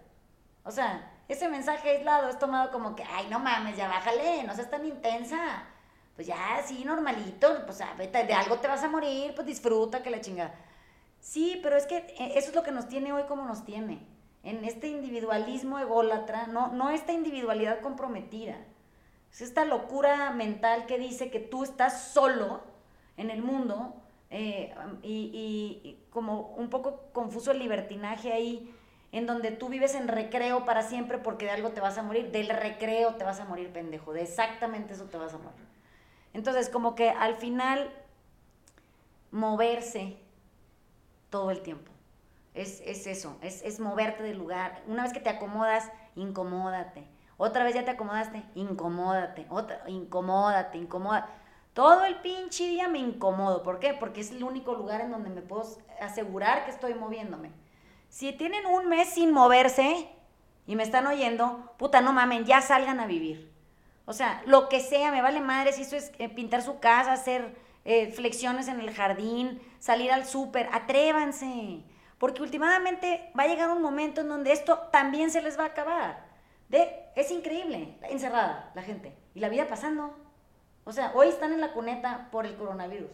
[0.65, 4.55] O sea, ese mensaje aislado es tomado como que, ay, no mames, ya bájale, no
[4.55, 5.65] seas tan intensa.
[6.17, 10.21] Pues ya, sí, normalito, pues de algo te vas a morir, pues disfruta que la
[10.21, 10.55] chingada.
[11.21, 14.16] Sí, pero es que eh, eso es lo que nos tiene hoy como nos tiene
[14.47, 18.57] en este individualismo ególatra, no, no esta individualidad comprometida.
[19.33, 22.63] Es esta locura mental que dice que tú estás solo
[23.17, 23.97] en el mundo
[24.31, 24.73] eh,
[25.03, 28.73] y, como un poco confuso el libertinaje ahí,
[29.11, 32.31] en donde tú vives en recreo para siempre porque de algo te vas a morir,
[32.31, 35.67] del recreo te vas a morir, pendejo, de exactamente eso te vas a morir.
[36.35, 37.91] Entonces, como que al final,
[39.33, 40.17] moverse
[41.31, 41.96] todo el tiempo
[42.57, 44.83] es, eso, es, moverte del lugar.
[44.87, 47.07] Una vez que te acomodas, incomódate.
[47.37, 49.47] Otra vez ya te acomodaste, incomódate.
[49.51, 51.31] Otra, incomódate, incomódate.
[51.75, 53.63] Todo el pinche día me incomodo.
[53.63, 53.93] ¿Por qué?
[53.93, 55.65] Porque es el único lugar en donde me puedo
[56.01, 57.51] asegurar que estoy moviéndome.
[58.09, 60.09] Si tienen un mes sin moverse
[60.67, 63.53] y me están oyendo, puta, no mamen, ya salgan a vivir.
[64.07, 67.13] O sea, lo que sea, me vale madre si eso es eh, pintar su casa,
[67.13, 67.55] hacer
[67.85, 71.85] eh, flexiones en el jardín, salir al súper, atrévanse.
[72.19, 75.69] Porque últimamente va a llegar un momento en donde esto también se les va a
[75.69, 76.25] acabar.
[76.69, 79.17] De, es increíble, encerrada la gente.
[79.35, 80.17] Y la vida pasando.
[80.85, 83.11] O sea, hoy están en la cuneta por el coronavirus.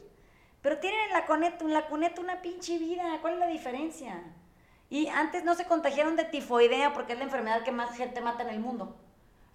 [0.61, 3.19] Pero tienen en la cuneta, en la cuneta una pinche vida.
[3.21, 4.23] ¿Cuál es la diferencia?
[4.89, 8.45] Y antes no se contagiaron de tifoidea porque es la enfermedad que más gente mata
[8.45, 8.97] en el mundo.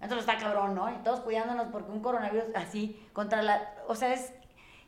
[0.00, 0.92] Entonces está cabrón, ¿no?
[0.92, 3.74] Y todos cuidándonos porque un coronavirus así contra la...
[3.86, 4.32] O sea, es...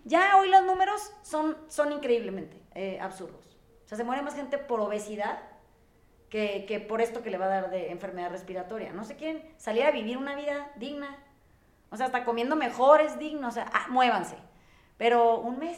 [0.04, 3.49] Ya hoy los números son, son increíblemente eh, absurdos
[3.91, 5.41] sea, se muere más gente por obesidad
[6.28, 8.93] que, por esto que le va a dar de enfermedad respiratoria.
[8.93, 11.18] No se quieren salir a vivir una vida digna.
[11.91, 13.49] O sea, hasta comiendo mejor es digno.
[13.49, 14.36] O sea, ah, muévanse.
[14.97, 15.76] Pero un mes.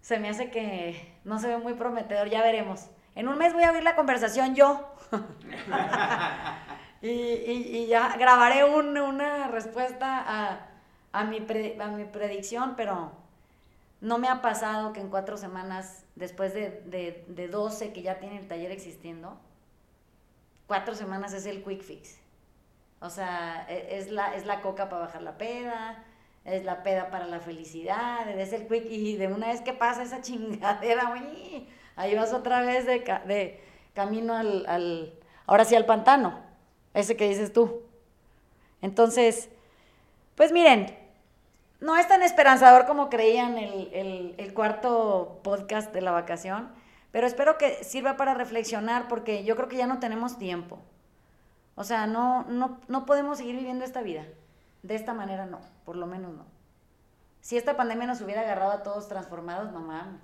[0.00, 2.88] Se me hace que no se ve muy prometedor, ya veremos.
[3.14, 4.88] En un mes voy a abrir la conversación yo.
[7.02, 10.64] y, ya grabaré una respuesta
[11.12, 11.46] a, mi
[11.78, 13.21] a mi predicción, pero
[14.02, 18.18] no me ha pasado que en cuatro semanas, después de, de, de 12 que ya
[18.18, 19.38] tiene el taller existiendo,
[20.66, 22.18] cuatro semanas es el quick fix.
[23.00, 26.04] O sea, e, es la, es la coca para bajar la peda,
[26.44, 30.02] es la peda para la felicidad, es el quick, y de una vez que pasa
[30.02, 33.62] esa chingadera, uy, ahí vas otra vez de, de
[33.94, 35.14] camino al, al,
[35.46, 36.40] ahora sí al pantano,
[36.92, 37.82] ese que dices tú.
[38.80, 39.48] Entonces,
[40.34, 41.01] pues miren,
[41.82, 46.70] no es tan esperanzador como creían el, el, cuarto podcast de la vacación,
[47.10, 50.78] pero espero que sirva para reflexionar porque yo creo que ya no tenemos tiempo.
[51.74, 54.24] O sea, no, no, no podemos seguir viviendo esta vida.
[54.84, 56.46] De esta manera no, por lo menos no.
[57.40, 60.20] Si esta pandemia nos hubiera agarrado a todos transformados, no mames.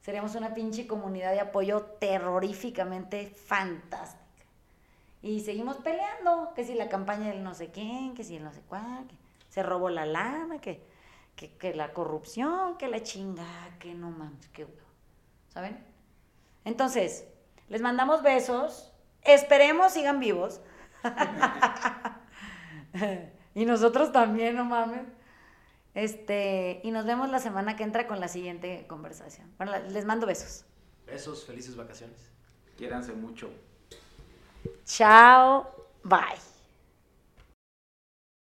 [0.00, 4.24] Seríamos una pinche comunidad de apoyo terroríficamente fantástica.
[5.22, 8.52] Y seguimos peleando, que si la campaña del no sé quién, que si el no
[8.52, 9.06] sé cuál,
[9.54, 10.82] se robó la lana, que,
[11.36, 13.46] que, la corrupción, que la chinga,
[13.78, 14.66] que no mames, que
[15.48, 15.78] ¿saben?
[16.64, 17.28] Entonces,
[17.68, 18.92] les mandamos besos,
[19.22, 20.60] esperemos sigan vivos.
[23.54, 25.06] y nosotros también, no mames.
[25.94, 29.54] Este, y nos vemos la semana que entra con la siguiente conversación.
[29.56, 30.64] Bueno, les mando besos.
[31.06, 32.28] Besos, felices vacaciones.
[32.76, 33.52] Quiéranse mucho.
[34.84, 36.53] Chao, bye.